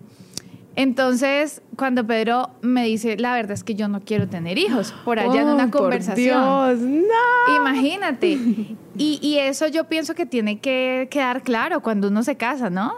entonces, 0.75 1.61
cuando 1.75 2.05
Pedro 2.05 2.49
me 2.61 2.85
dice, 2.85 3.15
la 3.17 3.35
verdad 3.35 3.51
es 3.51 3.63
que 3.63 3.75
yo 3.75 3.87
no 3.87 4.01
quiero 4.01 4.27
tener 4.27 4.57
hijos, 4.57 4.93
por 5.05 5.19
allá 5.19 5.41
en 5.41 5.47
una 5.49 5.69
conversación. 5.69 7.07
no. 7.07 7.55
Imagínate. 7.57 8.37
Y, 8.95 9.17
y, 9.23 9.39
eso 9.39 9.67
yo 9.67 9.85
pienso 9.85 10.13
que 10.13 10.27
tiene 10.27 10.59
que 10.59 11.07
quedar 11.09 11.41
claro 11.41 11.81
cuando 11.81 12.09
uno 12.09 12.21
se 12.21 12.37
casa, 12.37 12.69
¿no? 12.69 12.93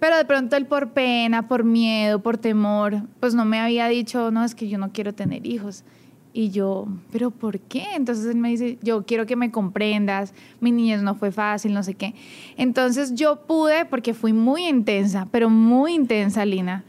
Pero 0.00 0.16
de 0.16 0.24
pronto 0.24 0.56
él 0.56 0.66
por 0.66 0.90
pena, 0.90 1.46
por 1.46 1.62
miedo, 1.62 2.20
por 2.20 2.38
temor, 2.38 3.02
pues 3.20 3.34
no 3.34 3.44
me 3.44 3.60
había 3.60 3.86
dicho, 3.86 4.32
no, 4.32 4.42
es 4.42 4.56
que 4.56 4.68
yo 4.68 4.78
no 4.78 4.90
quiero 4.92 5.14
tener 5.14 5.46
hijos. 5.46 5.84
Y 6.32 6.50
yo, 6.50 6.86
¿pero 7.10 7.30
por 7.30 7.58
qué? 7.58 7.84
Entonces 7.94 8.26
él 8.26 8.36
me 8.36 8.50
dice, 8.50 8.78
yo 8.82 9.04
quiero 9.04 9.26
que 9.26 9.34
me 9.34 9.50
comprendas, 9.50 10.34
mi 10.60 10.72
niñez 10.72 11.02
no 11.02 11.14
fue 11.14 11.32
fácil, 11.32 11.72
no 11.72 11.82
sé 11.82 11.94
qué. 11.94 12.14
Entonces 12.56 13.14
yo 13.14 13.46
pude, 13.46 13.84
porque 13.86 14.14
fui 14.14 14.32
muy 14.32 14.66
intensa, 14.66 15.26
pero 15.30 15.50
muy 15.50 15.94
intensa, 15.94 16.44
Lina, 16.44 16.84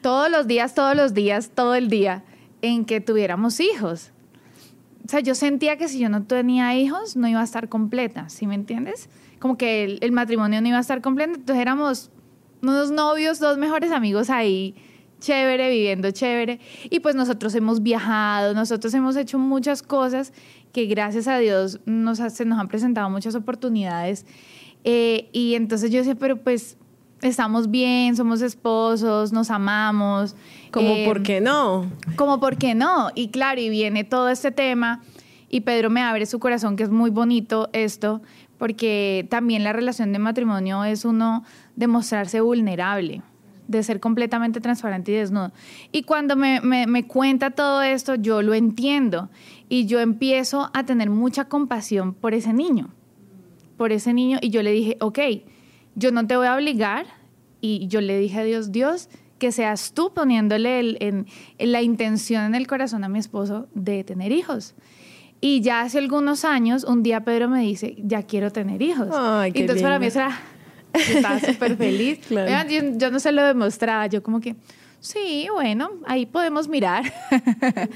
todos 0.00 0.30
los 0.30 0.46
días, 0.46 0.74
todos 0.74 0.96
los 0.96 1.14
días, 1.14 1.50
todo 1.54 1.74
el 1.74 1.88
día, 1.88 2.24
en 2.62 2.84
que 2.84 3.00
tuviéramos 3.00 3.60
hijos. 3.60 4.10
O 5.04 5.08
sea, 5.08 5.20
yo 5.20 5.34
sentía 5.34 5.76
que 5.78 5.88
si 5.88 5.98
yo 5.98 6.08
no 6.08 6.24
tenía 6.24 6.76
hijos, 6.76 7.16
no 7.16 7.28
iba 7.28 7.40
a 7.40 7.44
estar 7.44 7.68
completa, 7.68 8.28
¿sí 8.28 8.46
me 8.46 8.54
entiendes? 8.54 9.08
Como 9.38 9.56
que 9.56 9.98
el, 10.00 10.12
matrimonio 10.12 10.60
no 10.60 10.68
iba 10.68 10.76
a 10.78 10.80
estar 10.82 11.00
completo, 11.00 11.34
entonces 11.34 11.62
éramos 11.62 12.10
unos 12.60 12.90
novios, 12.90 13.38
dos 13.38 13.56
mejores 13.56 13.92
amigos 13.92 14.30
ahí 14.30 14.74
chévere, 15.20 15.70
viviendo 15.70 16.10
chévere. 16.10 16.60
Y 16.90 17.00
pues 17.00 17.14
nosotros 17.14 17.54
hemos 17.54 17.82
viajado, 17.82 18.54
nosotros 18.54 18.92
hemos 18.94 19.16
hecho 19.16 19.38
muchas 19.38 19.82
cosas 19.82 20.32
que 20.72 20.86
gracias 20.86 21.28
a 21.28 21.38
Dios 21.38 21.80
nos, 21.86 22.18
se 22.18 22.44
nos 22.44 22.58
han 22.58 22.68
presentado 22.68 23.10
muchas 23.10 23.34
oportunidades. 23.34 24.26
Eh, 24.84 25.28
y 25.32 25.54
entonces 25.54 25.90
yo 25.90 25.98
decía, 25.98 26.14
pero 26.14 26.36
pues 26.36 26.76
estamos 27.22 27.70
bien, 27.70 28.16
somos 28.16 28.42
esposos, 28.42 29.32
nos 29.32 29.50
amamos. 29.50 30.36
Como, 30.70 30.88
eh, 30.88 31.04
¿por 31.06 31.22
qué 31.22 31.40
no? 31.40 31.90
Como, 32.16 32.40
¿por 32.40 32.56
qué 32.56 32.74
no? 32.74 33.10
Y 33.14 33.28
claro, 33.28 33.60
y 33.60 33.68
viene 33.68 34.04
todo 34.04 34.28
este 34.28 34.50
tema 34.50 35.02
y 35.48 35.60
Pedro 35.62 35.90
me 35.90 36.02
abre 36.02 36.26
su 36.26 36.38
corazón, 36.38 36.76
que 36.76 36.82
es 36.82 36.90
muy 36.90 37.10
bonito 37.10 37.70
esto, 37.72 38.22
porque 38.58 39.26
también 39.30 39.64
la 39.64 39.72
relación 39.72 40.12
de 40.12 40.18
matrimonio 40.18 40.84
es 40.84 41.04
uno 41.04 41.44
demostrarse 41.76 42.40
vulnerable 42.40 43.22
de 43.66 43.82
ser 43.82 44.00
completamente 44.00 44.60
transparente 44.60 45.12
y 45.12 45.16
desnudo. 45.16 45.52
Y 45.92 46.02
cuando 46.04 46.36
me, 46.36 46.60
me, 46.62 47.06
cuenta 47.06 47.50
todo 47.50 47.82
esto, 47.82 48.14
yo 48.14 48.40
lo 48.40 48.54
entiendo 48.54 49.28
y 49.68 49.84
yo 49.84 50.00
empiezo 50.00 50.70
a 50.72 50.84
tener 50.84 51.10
mucha 51.10 51.44
compasión 51.44 52.14
por 52.14 52.32
ese 52.32 52.54
niño, 52.54 52.88
por 53.76 53.92
ese 53.92 54.14
niño. 54.14 54.38
Y 54.40 54.48
yo 54.48 54.62
le 54.62 54.72
dije, 54.72 54.96
ok, 55.00 55.18
yo 55.98 56.12
no 56.12 56.26
te 56.26 56.36
voy 56.36 56.46
a 56.46 56.54
obligar. 56.54 57.06
Y 57.60 57.88
yo 57.88 58.00
le 58.00 58.18
dije 58.18 58.38
a 58.38 58.44
Dios, 58.44 58.70
Dios, 58.70 59.08
que 59.38 59.50
seas 59.50 59.92
tú 59.92 60.12
poniéndole 60.14 60.78
el, 60.78 60.96
en, 61.00 61.26
la 61.58 61.82
intención 61.82 62.44
en 62.44 62.54
el 62.54 62.66
corazón 62.66 63.02
a 63.04 63.08
mi 63.08 63.18
esposo 63.18 63.68
de 63.74 64.04
tener 64.04 64.30
hijos. 64.30 64.74
Y 65.40 65.60
ya 65.60 65.82
hace 65.82 65.98
algunos 65.98 66.44
años, 66.44 66.84
un 66.84 67.02
día 67.02 67.24
Pedro 67.24 67.48
me 67.48 67.60
dice, 67.62 67.96
ya 67.98 68.22
quiero 68.22 68.50
tener 68.50 68.80
hijos. 68.82 69.08
Ay, 69.12 69.52
qué 69.52 69.60
Entonces 69.60 69.82
para 69.82 69.98
mí 69.98 70.06
era 70.06 70.38
estaba 70.92 71.40
súper 71.40 71.76
feliz. 71.76 72.20
yo, 72.98 73.10
no 73.10 73.20
se 73.20 73.32
lo 73.32 73.44
demostraba, 73.44 74.06
yo 74.06 74.22
como 74.22 74.40
que, 74.40 74.56
sí, 75.00 75.46
bueno, 75.52 75.90
ahí 76.06 76.26
podemos 76.26 76.68
mirar. 76.68 77.04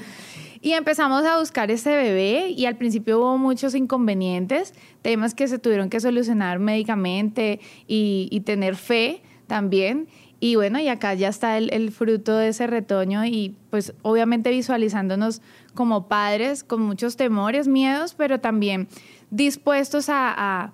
y 0.63 0.71
empezamos 0.71 1.25
a 1.25 1.37
buscar 1.37 1.69
ese 1.71 1.95
bebé 1.95 2.49
y 2.49 2.65
al 2.65 2.77
principio 2.77 3.19
hubo 3.19 3.37
muchos 3.37 3.75
inconvenientes, 3.75 4.73
temas 5.01 5.35
que 5.35 5.47
se 5.47 5.59
tuvieron 5.59 5.89
que 5.89 5.99
solucionar 5.99 6.57
médicamente 6.57 7.59
y, 7.85 8.41
tener 8.45 8.77
fe 8.77 9.21
también. 9.45 10.07
Y 10.39 10.55
bueno, 10.55 10.79
y 10.79 10.87
acá 10.87 11.13
ya 11.13 11.27
está 11.27 11.57
el, 11.57 11.91
fruto 11.91 12.37
de 12.37 12.47
ese 12.47 12.65
retoño 12.67 13.25
y 13.25 13.55
pues 13.69 13.93
obviamente 14.01 14.49
visualizándonos 14.51 15.41
como 15.73 16.07
padres 16.07 16.63
con 16.63 16.81
muchos 16.81 17.17
temores, 17.17 17.67
miedos, 17.67 18.13
pero 18.13 18.39
también 18.39 18.87
dispuestos 19.29 20.07
a 20.07 20.73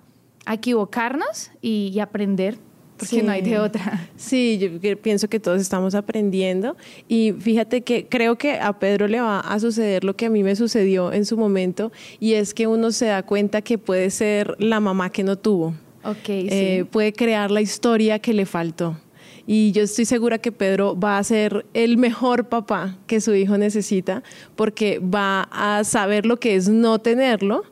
a 0.49 0.55
equivocarnos 0.55 1.51
y, 1.61 1.99
aprender, 1.99 2.57
porque 2.99 3.23
no 3.23 3.31
hay 3.31 3.41
de 3.41 3.59
otra. 3.59 4.07
Sí, 4.17 4.59
yo 4.59 4.97
pienso 4.97 5.29
que 5.29 5.39
todos 5.39 5.61
estamos 5.61 5.95
aprendiendo 5.95 6.75
y 7.07 7.33
fíjate 7.39 7.81
que 7.81 8.05
creo 8.07 8.37
que 8.37 8.59
a 8.59 8.77
Pedro 8.77 9.07
le 9.07 9.21
va 9.21 9.39
a 9.39 9.59
suceder 9.59 10.03
lo 10.03 10.15
que 10.15 10.25
a 10.25 10.29
mí 10.29 10.43
me 10.43 10.55
sucedió 10.55 11.13
en 11.13 11.25
su 11.25 11.37
momento 11.37 11.91
y 12.19 12.33
es 12.33 12.53
que 12.53 12.67
uno 12.67 12.91
se 12.91 13.05
da 13.05 13.23
cuenta 13.23 13.61
que 13.61 13.77
puede 13.77 14.09
ser 14.09 14.55
la 14.59 14.79
mamá 14.79 15.09
que 15.09 15.23
no 15.23 15.37
tuvo. 15.37 15.73
Okay, 16.03 16.47
eh, 16.49 16.85
puede 16.89 17.13
crear 17.13 17.49
la 17.49 17.61
historia 17.61 18.19
que 18.19 18.33
le 18.33 18.45
faltó. 18.45 18.97
Y 19.51 19.71
yo 19.71 19.81
estoy 19.81 20.05
segura 20.05 20.37
que 20.37 20.51
Pedro 20.51 20.95
va 20.97 21.17
a 21.17 21.23
ser 21.23 21.65
el 21.73 21.97
mejor 21.97 22.49
papá 22.49 22.97
que 23.07 23.19
su 23.19 23.33
hijo 23.33 23.57
necesita 23.57 24.21
porque 24.55 24.99
va 24.99 25.49
a 25.51 25.83
saber 25.83 26.27
lo 26.27 26.37
que 26.37 26.55
es 26.55 26.69
no 26.69 26.99
tenerlo 26.99 27.63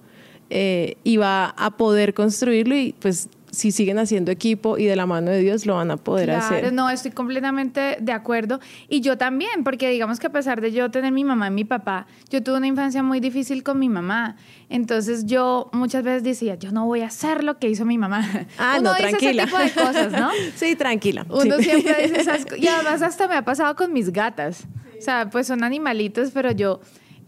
eh, 0.50 0.96
y 1.04 1.18
va 1.18 1.50
a 1.50 1.78
poder 1.78 2.14
construirlo 2.14 2.76
y 2.76 2.96
pues 3.00 3.30
si 3.58 3.72
siguen 3.72 3.98
haciendo 3.98 4.32
equipo 4.32 4.78
y 4.78 4.86
de 4.86 4.96
la 4.96 5.08
mano 5.08 5.32
de 5.32 5.40
Dios 5.40 5.66
lo 5.66 5.76
van 5.76 5.90
a 5.90 5.98
poder 5.98 6.30
hacer. 6.30 6.72
No, 6.72 6.92
estoy 6.92 7.10
completamente 7.10 7.98
de 8.00 8.12
acuerdo. 8.12 8.60
Y 8.88 9.02
yo 9.02 9.18
también, 9.18 9.64
porque 9.64 9.90
digamos 9.90 10.20
que 10.20 10.28
a 10.28 10.30
pesar 10.30 10.62
de 10.62 10.72
yo 10.72 10.92
tener 10.92 11.12
mi 11.12 11.24
mamá 11.24 11.48
y 11.48 11.52
mi 11.52 11.66
papá, 11.66 12.06
yo 12.30 12.44
tuve 12.44 12.58
una 12.58 12.68
infancia 12.68 13.02
muy 13.02 13.20
difícil 13.20 13.64
con 13.64 13.80
mi 13.80 13.90
mamá. 13.90 14.36
Entonces 14.70 15.26
yo 15.26 15.72
muchas 15.74 16.04
veces 16.04 16.24
decía, 16.24 16.54
yo 16.54 16.72
no 16.72 16.86
voy 16.86 17.02
a 17.02 17.08
hacer 17.08 17.44
lo 17.44 17.58
que 17.58 17.68
hizo 17.68 17.84
mi 17.84 17.98
mamá. 17.98 18.24
Ah, 18.60 18.78
Uno 18.80 18.92
no, 18.92 18.96
tranquila. 18.96 19.44
Ese 19.44 19.52
tipo 19.52 19.58
de 19.58 19.88
cosas, 19.88 20.12
¿no? 20.12 20.30
sí, 20.56 20.76
tranquila. 20.76 21.26
Uno 21.30 21.58
siempre 21.58 21.96
dice 22.04 22.22
esas 22.22 22.44
cosas. 22.44 22.60
Y 22.60 22.68
además 22.68 23.02
hasta 23.02 23.28
me 23.28 23.36
ha 23.36 23.44
pasado 23.44 23.76
con 23.76 23.94
mis 23.94 24.12
gatas. 24.12 24.66
O 24.98 25.02
sea, 25.02 25.30
pues 25.30 25.48
son 25.48 25.64
animalitos, 25.64 26.32
pero 26.32 26.52
yo 26.52 26.80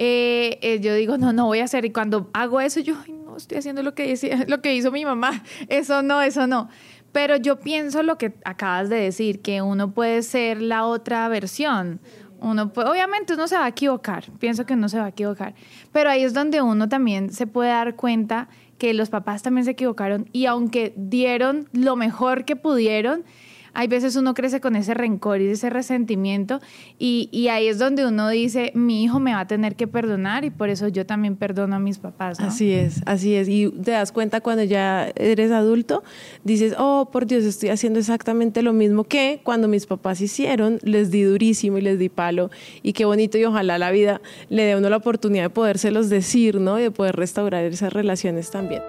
eh, 0.02 0.60
eh, 0.62 0.80
yo 0.80 0.96
digo, 0.96 1.18
no, 1.18 1.34
no 1.34 1.48
voy 1.48 1.60
a 1.60 1.66
hacer. 1.66 1.84
Y 1.84 1.92
cuando 1.92 2.30
hago 2.32 2.62
eso, 2.62 2.80
yo, 2.80 2.96
estoy 3.44 3.58
haciendo 3.58 3.84
lo 3.84 3.94
que, 3.96 4.08
decía, 4.08 4.46
lo 4.48 4.62
que 4.62 4.76
hizo 4.76 4.92
mi 4.92 5.06
mamá. 5.06 5.44
Eso 5.68 6.02
no, 6.02 6.22
eso 6.22 6.48
no. 6.48 6.70
Pero 7.12 7.38
yo 7.38 7.60
pienso 7.60 8.04
lo 8.04 8.18
que 8.18 8.34
acabas 8.46 8.90
de 8.90 8.98
decir, 8.98 9.42
que 9.42 9.62
uno 9.62 9.92
puede 9.92 10.22
ser 10.22 10.62
la 10.62 10.86
otra 10.86 11.28
versión. 11.28 12.00
Uno 12.42 12.72
puede, 12.72 12.90
obviamente 12.90 13.34
uno 13.34 13.48
se 13.48 13.58
va 13.58 13.66
a 13.66 13.70
equivocar, 13.70 14.32
pienso 14.40 14.66
que 14.66 14.74
uno 14.74 14.88
se 14.88 14.98
va 14.98 15.06
a 15.06 15.10
equivocar, 15.10 15.56
pero 15.92 16.10
ahí 16.10 16.24
es 16.24 16.34
donde 16.34 16.62
uno 16.62 16.88
también 16.88 17.34
se 17.34 17.48
puede 17.48 17.70
dar 17.70 17.98
cuenta 17.98 18.48
que 18.78 18.94
los 18.94 19.10
papás 19.10 19.42
también 19.42 19.66
se 19.66 19.72
equivocaron 19.72 20.30
y 20.32 20.46
aunque 20.46 20.94
dieron 20.96 21.68
lo 21.74 21.98
mejor 21.98 22.46
que 22.46 22.56
pudieron, 22.56 23.26
hay 23.74 23.88
veces 23.88 24.16
uno 24.16 24.34
crece 24.34 24.62
con 24.62 24.76
ese 24.76 24.94
rencor 24.94 25.42
y 25.42 25.50
ese 25.50 25.70
resentimiento 25.70 26.60
y, 26.98 27.48
ahí 27.50 27.68
es 27.68 27.80
donde 27.80 28.06
uno 28.06 28.30
dice, 28.30 28.72
mi 28.76 29.04
hijo 29.04 29.20
me 29.20 29.34
va 29.34 29.42
a 29.42 29.48
tener 29.48 29.76
que 29.76 29.88
perdonar 29.88 30.46
y 30.46 30.50
por 30.50 30.70
eso 30.70 30.88
yo 30.88 31.06
también 31.06 31.36
perdono 31.36 31.76
a 31.76 31.80
mis 31.80 31.98
papás. 31.98 32.40
Así 32.40 32.72
es, 32.72 33.02
así 33.06 33.36
es. 33.36 33.48
Y 33.50 33.70
te 33.70 33.92
das 33.92 34.12
cuenta 34.12 34.42
cuando 34.42 34.64
ya 34.64 35.12
eres 35.16 35.52
adulto, 35.52 36.04
dices, 36.44 36.76
oh, 36.78 37.10
por 37.12 37.26
Dios, 37.26 37.44
estoy 37.44 37.70
haciendo 37.70 38.00
exactamente 38.00 38.62
lo 38.62 38.74
mismo 38.74 39.04
que 39.04 39.42
cuando 39.44 39.68
mis 39.68 39.86
papás 39.86 40.22
hicieron, 40.22 40.80
les 40.84 41.12
di 41.12 41.24
durísimo 41.24 41.78
y 41.78 41.82
les 41.82 41.98
di 41.98 42.10
palo 42.10 42.52
y 42.84 42.94
qué 42.94 43.06
bonito 43.06 43.38
y 43.38 43.46
ojalá 43.46 43.78
la 43.78 43.92
vida 43.92 44.22
le 44.50 44.64
dé 44.64 44.74
a 44.74 44.78
uno 44.78 44.90
la 44.90 44.98
oportunidad 44.98 45.44
de 45.44 45.50
podérselos 45.50 46.10
decir, 46.10 46.60
¿no? 46.60 46.80
Y 46.80 46.84
de 46.84 46.92
poder 46.92 47.16
restaurar 47.16 47.64
esas 47.66 47.94
relaciones 47.94 48.52
también. 48.52 48.82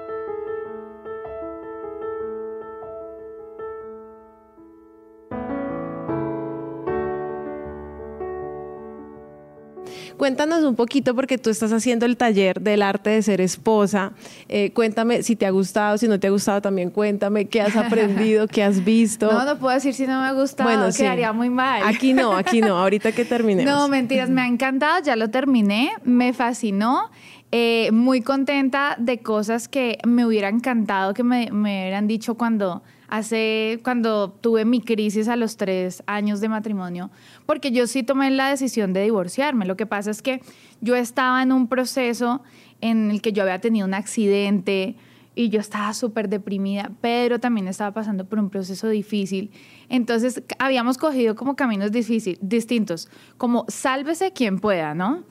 Cuéntanos 10.21 10.65
un 10.65 10.77
poquito 10.77 11.15
porque 11.15 11.39
tú 11.39 11.49
estás 11.49 11.73
haciendo 11.73 12.05
el 12.05 12.19
taller 12.19 12.61
del 12.61 12.83
arte 12.83 13.09
de 13.09 13.23
ser 13.23 13.41
esposa. 13.41 14.13
Eh, 14.51 14.71
cuéntame 14.75 15.23
si 15.23 15.35
te 15.35 15.47
ha 15.47 15.51
gustado, 15.51 15.97
si 15.97 16.09
no 16.09 16.21
te 16.21 16.27
ha 16.27 16.31
gustado 16.31 16.61
también 16.61 16.91
cuéntame 16.91 17.47
qué 17.47 17.63
has 17.63 17.75
aprendido, 17.75 18.47
qué 18.47 18.63
has 18.63 18.85
visto. 18.85 19.33
No, 19.41 19.47
no 19.47 19.59
puedo 19.59 19.75
decir 19.75 19.95
si 19.95 20.07
no 20.07 20.21
me 20.21 20.27
ha 20.27 20.33
gustado, 20.33 20.69
bueno, 20.69 20.95
quedaría 20.95 21.33
muy 21.33 21.49
mal. 21.49 21.81
Aquí 21.87 22.13
no, 22.13 22.37
aquí 22.37 22.61
no, 22.61 22.77
ahorita 22.77 23.13
que 23.13 23.25
terminemos. 23.25 23.73
No, 23.73 23.89
mentiras, 23.89 24.29
me 24.29 24.43
ha 24.43 24.47
encantado, 24.47 25.03
ya 25.03 25.17
lo 25.17 25.31
terminé, 25.31 25.91
me 26.05 26.35
fascinó. 26.35 27.11
Eh, 27.51 27.91
muy 27.91 28.21
contenta 28.21 28.97
de 28.99 29.21
cosas 29.21 29.69
que 29.69 29.97
me 30.07 30.27
hubiera 30.27 30.51
encantado 30.51 31.15
que 31.15 31.23
me, 31.23 31.51
me 31.51 31.85
hubieran 31.85 32.07
dicho 32.07 32.35
cuando 32.35 32.83
hace 33.11 33.81
cuando 33.83 34.31
tuve 34.31 34.65
mi 34.65 34.81
crisis 34.81 35.29
a 35.29 35.37
los 35.37 35.57
tres 35.57 36.03
años 36.07 36.41
de 36.41 36.49
matrimonio, 36.49 37.11
porque 37.45 37.73
yo 37.73 37.87
sí 37.87 38.03
tomé 38.03 38.31
la 38.31 38.49
decisión 38.49 38.93
de 38.93 39.03
divorciarme. 39.03 39.67
Lo 39.67 39.77
que 39.77 39.85
pasa 39.85 40.11
es 40.11 40.23
que 40.23 40.41
yo 40.81 40.95
estaba 40.95 41.43
en 41.43 41.53
un 41.53 41.67
proceso 41.69 42.43
en 42.81 43.11
el 43.11 43.21
que 43.21 43.33
yo 43.33 43.43
había 43.43 43.61
tenido 43.61 43.87
un 43.87 43.95
accidente 43.95 44.97
y 45.35 45.49
yo 45.49 45.61
estaba 45.61 45.93
súper 45.93 46.29
deprimida, 46.29 46.93
pero 47.01 47.41
también 47.41 47.67
estaba 47.67 47.93
pasando 47.93 48.25
por 48.25 48.39
un 48.39 48.49
proceso 48.49 48.89
difícil. 48.89 49.51
Entonces 49.89 50.43
habíamos 50.59 50.97
cogido 50.97 51.35
como 51.35 51.57
caminos 51.57 51.93
difícil, 51.93 52.39
distintos, 52.41 53.09
como 53.39 53.65
sálvese 53.69 54.33
quien 54.33 54.61
pueda, 54.61 54.95
¿no? 54.95 55.25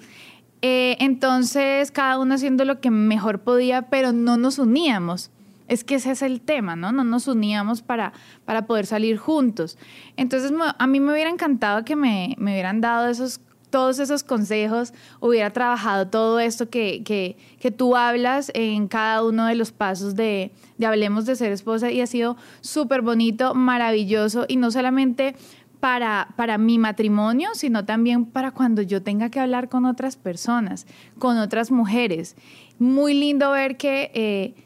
Eh, 0.61 0.97
entonces 0.99 1.91
cada 1.91 2.19
uno 2.19 2.35
haciendo 2.35 2.65
lo 2.65 2.81
que 2.81 2.91
mejor 2.91 3.39
podía, 3.39 3.83
pero 3.83 4.11
no 4.11 4.35
nos 4.35 4.59
uníamos. 4.59 5.31
Es 5.69 5.83
que 5.83 5.95
ese 5.95 6.11
es 6.11 6.21
el 6.21 6.41
tema, 6.41 6.75
¿no? 6.75 6.91
No 6.91 7.03
nos 7.03 7.27
uníamos 7.27 7.81
para, 7.81 8.11
para 8.43 8.65
poder 8.65 8.85
salir 8.85 9.17
juntos. 9.17 9.77
Entonces, 10.17 10.51
a 10.77 10.87
mí 10.87 10.99
me 10.99 11.13
hubiera 11.13 11.29
encantado 11.29 11.85
que 11.85 11.95
me, 11.95 12.35
me 12.37 12.51
hubieran 12.51 12.81
dado 12.81 13.07
esos 13.07 13.39
todos 13.69 13.99
esos 13.99 14.23
consejos, 14.23 14.93
hubiera 15.19 15.51
trabajado 15.51 16.07
todo 16.07 16.39
esto 16.39 16.69
que, 16.69 17.03
que, 17.03 17.37
que, 17.59 17.71
tú 17.71 17.95
hablas 17.95 18.51
en 18.55 18.87
cada 18.87 19.23
uno 19.23 19.45
de 19.45 19.55
los 19.55 19.71
pasos 19.71 20.15
de, 20.15 20.51
de 20.77 20.85
Hablemos 20.85 21.25
de 21.25 21.35
Ser 21.35 21.51
Esposa 21.51 21.91
y 21.91 22.01
ha 22.01 22.07
sido 22.07 22.35
súper 22.61 23.01
bonito, 23.01 23.53
maravilloso 23.53 24.45
y 24.47 24.57
no 24.57 24.71
solamente 24.71 25.35
para, 25.79 26.29
para 26.35 26.57
mi 26.57 26.77
matrimonio, 26.77 27.49
sino 27.53 27.85
también 27.85 28.25
para 28.25 28.51
cuando 28.51 28.81
yo 28.81 29.01
tenga 29.01 29.29
que 29.29 29.39
hablar 29.39 29.69
con 29.69 29.85
otras 29.85 30.17
personas, 30.17 30.85
con 31.19 31.37
otras 31.37 31.71
mujeres. 31.71 32.35
Muy 32.79 33.13
lindo 33.13 33.51
ver 33.51 33.77
que... 33.77 34.11
Eh, 34.13 34.65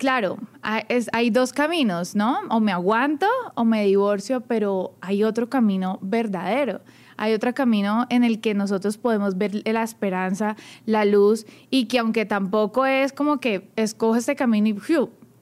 claro, 0.00 0.38
hay 0.62 1.28
dos 1.28 1.52
caminos, 1.52 2.16
¿no? 2.16 2.38
O 2.48 2.58
me 2.58 2.72
aguanto 2.72 3.26
o 3.54 3.66
me 3.66 3.84
divorcio, 3.84 4.40
pero 4.40 4.94
hay 5.02 5.24
otro 5.24 5.50
camino 5.50 5.98
verdadero. 6.00 6.80
Hay 7.18 7.34
otro 7.34 7.52
camino 7.52 8.06
en 8.08 8.24
el 8.24 8.40
que 8.40 8.54
nosotros 8.54 8.96
podemos 8.96 9.36
ver 9.36 9.62
la 9.66 9.82
esperanza, 9.82 10.56
la 10.86 11.04
luz, 11.04 11.44
y 11.68 11.84
que 11.84 11.98
aunque 11.98 12.24
tampoco 12.24 12.86
es 12.86 13.12
como 13.12 13.40
que 13.40 13.68
escoge 13.76 14.20
este 14.20 14.36
camino 14.36 14.68
y 14.68 14.74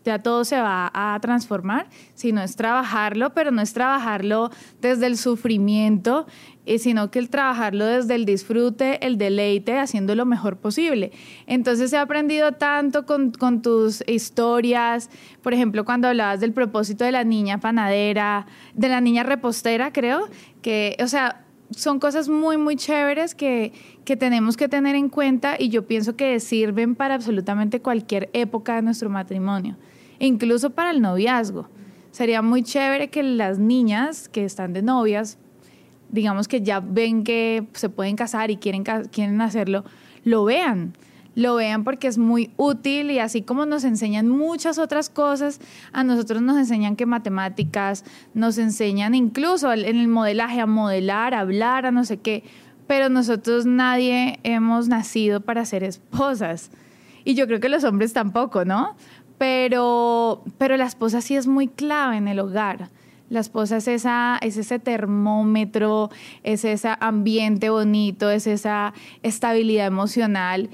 ya 0.04 0.20
todo 0.20 0.44
se 0.44 0.60
va 0.60 0.90
a 0.92 1.18
transformar, 1.20 1.88
sino 2.14 2.42
es 2.42 2.56
trabajarlo, 2.56 3.34
pero 3.34 3.52
no 3.52 3.62
es 3.62 3.72
trabajarlo 3.74 4.50
desde 4.80 5.06
el 5.06 5.16
sufrimiento, 5.16 6.26
eh, 6.68 6.78
sino 6.78 7.10
que 7.10 7.18
el 7.18 7.30
trabajarlo 7.30 7.84
desde 7.84 8.14
el 8.14 8.24
disfrute, 8.24 9.04
el 9.06 9.18
deleite, 9.18 9.78
haciendo 9.78 10.14
lo 10.14 10.26
mejor 10.26 10.58
posible. 10.58 11.12
Entonces 11.46 11.92
he 11.92 11.96
aprendido 11.96 12.52
tanto 12.52 13.06
con, 13.06 13.32
con 13.32 13.62
tus 13.62 14.04
historias, 14.06 15.10
por 15.42 15.54
ejemplo, 15.54 15.84
cuando 15.84 16.08
hablabas 16.08 16.40
del 16.40 16.52
propósito 16.52 17.04
de 17.04 17.12
la 17.12 17.24
niña 17.24 17.58
panadera, 17.58 18.46
de 18.74 18.88
la 18.88 19.00
niña 19.00 19.22
repostera, 19.22 19.92
creo, 19.92 20.28
que, 20.62 20.96
o 21.02 21.06
sea, 21.06 21.44
son 21.70 21.98
cosas 21.98 22.28
muy, 22.28 22.56
muy 22.56 22.76
chéveres 22.76 23.34
que, 23.34 23.72
que, 24.04 24.16
tenemos 24.16 24.56
que 24.56 24.68
tener 24.68 24.94
en 24.94 25.08
cuenta 25.08 25.56
y 25.58 25.68
yo 25.68 25.86
pienso 25.86 26.16
que 26.16 26.40
sirven 26.40 26.94
para 26.94 27.14
absolutamente 27.14 27.80
cualquier 27.80 28.30
época 28.32 28.76
de 28.76 28.82
nuestro 28.82 29.10
matrimonio 29.10 29.76
incluso 30.18 30.70
para 30.70 30.90
el 30.90 31.00
noviazgo. 31.00 31.68
Sería 32.10 32.42
muy 32.42 32.62
chévere 32.62 33.08
que 33.10 33.22
las 33.22 33.58
niñas 33.58 34.28
que 34.28 34.44
están 34.44 34.72
de 34.72 34.82
novias, 34.82 35.38
digamos 36.10 36.48
que 36.48 36.62
ya 36.62 36.80
ven 36.80 37.24
que 37.24 37.66
se 37.72 37.88
pueden 37.88 38.16
casar 38.16 38.50
y 38.50 38.56
quieren, 38.56 38.84
quieren 39.10 39.40
hacerlo, 39.40 39.84
lo 40.24 40.44
vean. 40.44 40.94
Lo 41.34 41.54
vean 41.54 41.84
porque 41.84 42.08
es 42.08 42.18
muy 42.18 42.50
útil 42.56 43.12
y 43.12 43.20
así 43.20 43.42
como 43.42 43.64
nos 43.64 43.84
enseñan 43.84 44.28
muchas 44.28 44.76
otras 44.76 45.08
cosas, 45.08 45.60
a 45.92 46.02
nosotros 46.02 46.42
nos 46.42 46.56
enseñan 46.56 46.96
que 46.96 47.06
matemáticas, 47.06 48.04
nos 48.34 48.58
enseñan 48.58 49.14
incluso 49.14 49.72
en 49.72 49.84
el 49.84 50.08
modelaje 50.08 50.60
a 50.60 50.66
modelar, 50.66 51.34
a 51.34 51.40
hablar, 51.40 51.86
a 51.86 51.92
no 51.92 52.04
sé 52.04 52.16
qué, 52.16 52.42
pero 52.88 53.08
nosotros 53.08 53.66
nadie 53.66 54.40
hemos 54.42 54.88
nacido 54.88 55.40
para 55.40 55.64
ser 55.64 55.84
esposas. 55.84 56.72
Y 57.24 57.34
yo 57.34 57.46
creo 57.46 57.60
que 57.60 57.68
los 57.68 57.84
hombres 57.84 58.12
tampoco, 58.12 58.64
¿no? 58.64 58.96
Pero, 59.36 60.42
pero 60.56 60.76
la 60.76 60.86
esposa 60.86 61.20
sí 61.20 61.36
es 61.36 61.46
muy 61.46 61.68
clave 61.68 62.16
en 62.16 62.26
el 62.26 62.40
hogar. 62.40 62.88
La 63.30 63.40
esposa 63.40 63.76
es, 63.76 63.88
esa, 63.88 64.38
es 64.40 64.56
ese 64.56 64.78
termómetro, 64.78 66.10
es 66.42 66.64
ese 66.64 66.90
ambiente 67.00 67.70
bonito, 67.70 68.30
es 68.30 68.46
esa 68.46 68.94
estabilidad 69.22 69.86
emocional. 69.86 70.70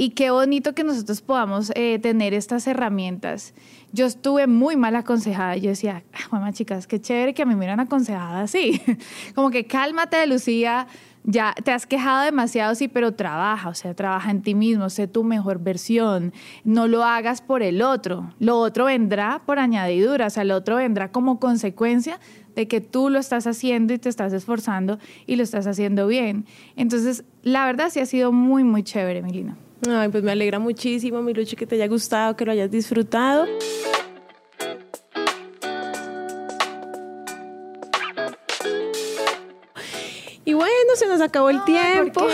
Y 0.00 0.10
qué 0.10 0.30
bonito 0.30 0.76
que 0.76 0.84
nosotros 0.84 1.22
podamos 1.22 1.72
eh, 1.74 1.98
tener 1.98 2.32
estas 2.32 2.68
herramientas. 2.68 3.52
Yo 3.90 4.06
estuve 4.06 4.46
muy 4.46 4.76
mal 4.76 4.94
aconsejada. 4.94 5.56
Yo 5.56 5.70
decía, 5.70 6.04
ah, 6.12 6.28
mamá, 6.30 6.52
chicas, 6.52 6.86
qué 6.86 7.00
chévere 7.00 7.34
que 7.34 7.44
me 7.44 7.56
miran 7.56 7.80
aconsejada 7.80 8.42
así. 8.42 8.80
Como 9.34 9.50
que 9.50 9.66
cálmate, 9.66 10.24
Lucía, 10.28 10.86
ya 11.24 11.54
te 11.64 11.72
has 11.72 11.86
quejado 11.86 12.24
demasiado, 12.24 12.74
sí, 12.74 12.88
pero 12.88 13.12
trabaja, 13.12 13.68
o 13.68 13.74
sea, 13.74 13.94
trabaja 13.94 14.30
en 14.30 14.42
ti 14.42 14.54
mismo, 14.54 14.88
sé 14.90 15.06
tu 15.06 15.24
mejor 15.24 15.58
versión, 15.58 16.32
no 16.64 16.88
lo 16.88 17.04
hagas 17.04 17.42
por 17.42 17.62
el 17.62 17.82
otro, 17.82 18.32
lo 18.38 18.58
otro 18.58 18.86
vendrá 18.86 19.42
por 19.44 19.58
añadidura, 19.58 20.26
o 20.26 20.30
sea, 20.30 20.42
el 20.42 20.50
otro 20.50 20.76
vendrá 20.76 21.10
como 21.10 21.38
consecuencia 21.38 22.18
de 22.54 22.66
que 22.66 22.80
tú 22.80 23.10
lo 23.10 23.18
estás 23.18 23.46
haciendo 23.46 23.92
y 23.94 23.98
te 23.98 24.08
estás 24.08 24.32
esforzando 24.32 24.98
y 25.26 25.36
lo 25.36 25.42
estás 25.42 25.66
haciendo 25.66 26.06
bien. 26.06 26.46
Entonces, 26.76 27.24
la 27.42 27.66
verdad 27.66 27.90
sí 27.90 28.00
ha 28.00 28.06
sido 28.06 28.32
muy, 28.32 28.64
muy 28.64 28.82
chévere, 28.82 29.22
Melina. 29.22 29.56
Ay, 29.88 30.08
pues 30.08 30.24
me 30.24 30.32
alegra 30.32 30.58
muchísimo, 30.58 31.22
mi 31.22 31.32
lucha, 31.34 31.56
que 31.56 31.66
te 31.66 31.76
haya 31.76 31.86
gustado, 31.86 32.36
que 32.36 32.44
lo 32.44 32.52
hayas 32.52 32.70
disfrutado. 32.70 33.46
Bueno, 40.58 40.96
se 40.96 41.06
nos 41.06 41.20
acabó 41.20 41.50
el 41.50 41.62
tiempo. 41.64 42.26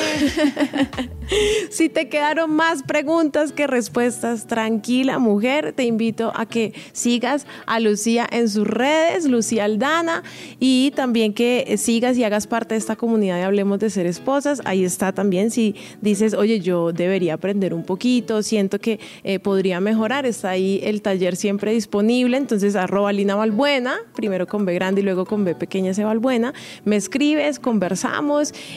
si 1.71 1.91
te 1.91 2.09
quedaron 2.09 2.51
más 2.51 2.83
preguntas 2.83 3.53
que 3.53 3.67
respuestas, 3.67 4.47
tranquila 4.47 5.19
mujer, 5.19 5.75
te 5.75 5.85
invito 5.85 6.33
a 6.35 6.47
que 6.47 6.73
sigas 6.93 7.47
a 7.67 7.81
Lucía 7.81 8.27
en 8.31 8.49
sus 8.49 8.67
redes, 8.67 9.27
Lucía 9.27 9.65
Aldana, 9.65 10.23
y 10.59 10.93
también 10.93 11.35
que 11.35 11.75
sigas 11.77 12.17
y 12.17 12.25
hagas 12.25 12.47
parte 12.47 12.75
de 12.75 12.79
esta 12.79 12.97
comunidad 12.97 13.37
de 13.37 13.43
Hablemos 13.43 13.79
de 13.79 13.91
Ser 13.91 14.07
Esposas. 14.07 14.63
Ahí 14.65 14.85
está 14.85 15.13
también 15.13 15.51
si 15.51 15.75
dices, 16.01 16.33
oye, 16.33 16.61
yo 16.61 16.93
debería 16.93 17.35
aprender 17.35 17.75
un 17.75 17.85
poquito, 17.85 18.43
siento 18.43 18.79
que 18.79 19.01
eh, 19.23 19.39
podría 19.39 19.81
mejorar, 19.81 20.25
está 20.25 20.49
ahí 20.49 20.81
el 20.83 21.03
taller 21.03 21.37
siempre 21.37 21.73
disponible, 21.73 22.39
entonces 22.39 22.75
arroba 22.75 23.13
Lina 23.13 23.35
Valbuena, 23.35 23.99
primero 24.15 24.47
con 24.47 24.65
B 24.65 24.73
grande 24.73 25.03
y 25.03 25.05
luego 25.05 25.27
con 25.27 25.45
B 25.45 25.55
pequeña 25.55 25.93
se 25.93 26.05
Valbuena, 26.05 26.55
me 26.87 26.97
escribes, 26.97 27.59
conversamos 27.59 28.14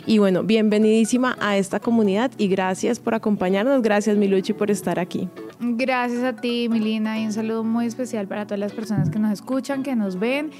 y 0.06 0.18
bueno, 0.18 0.44
bienvenidísima 0.44 1.38
a 1.40 1.58
esta 1.58 1.80
comunidad 1.80 2.32
y 2.38 2.48
gracias 2.48 3.00
por 3.00 3.14
acompañarnos. 3.14 3.82
Gracias, 3.82 4.18
Miluchi, 4.18 4.54
por 4.54 4.72
estar 4.72 5.00
aquí. 5.00 5.28
Gracias 5.60 6.24
a 6.24 6.34
ti, 6.34 6.68
Milina, 6.70 7.20
y 7.20 7.26
un 7.26 7.34
saludo 7.34 7.64
muy 7.64 7.86
especial 7.86 8.28
para 8.28 8.46
todas 8.46 8.60
las 8.60 8.74
personas 8.74 9.10
que 9.10 9.20
nos 9.20 9.32
escuchan, 9.32 9.84
que 9.84 9.96
nos 9.96 10.20
ven. 10.20 10.52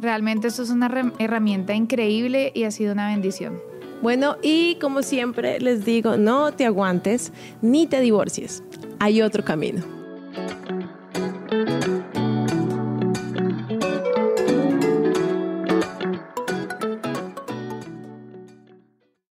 Realmente 0.00 0.48
esto 0.48 0.62
es 0.62 0.70
una 0.70 1.12
herramienta 1.18 1.74
increíble 1.74 2.52
y 2.54 2.64
ha 2.64 2.70
sido 2.70 2.92
una 2.92 3.08
bendición. 3.08 3.58
Bueno, 4.02 4.36
y 4.42 4.76
como 4.80 5.02
siempre 5.02 5.58
les 5.60 5.84
digo, 5.84 6.16
no 6.16 6.52
te 6.52 6.66
aguantes 6.66 7.32
ni 7.62 7.86
te 7.86 8.00
divorcies. 8.00 8.62
Hay 8.98 9.22
otro 9.22 9.44
camino. 9.44 9.82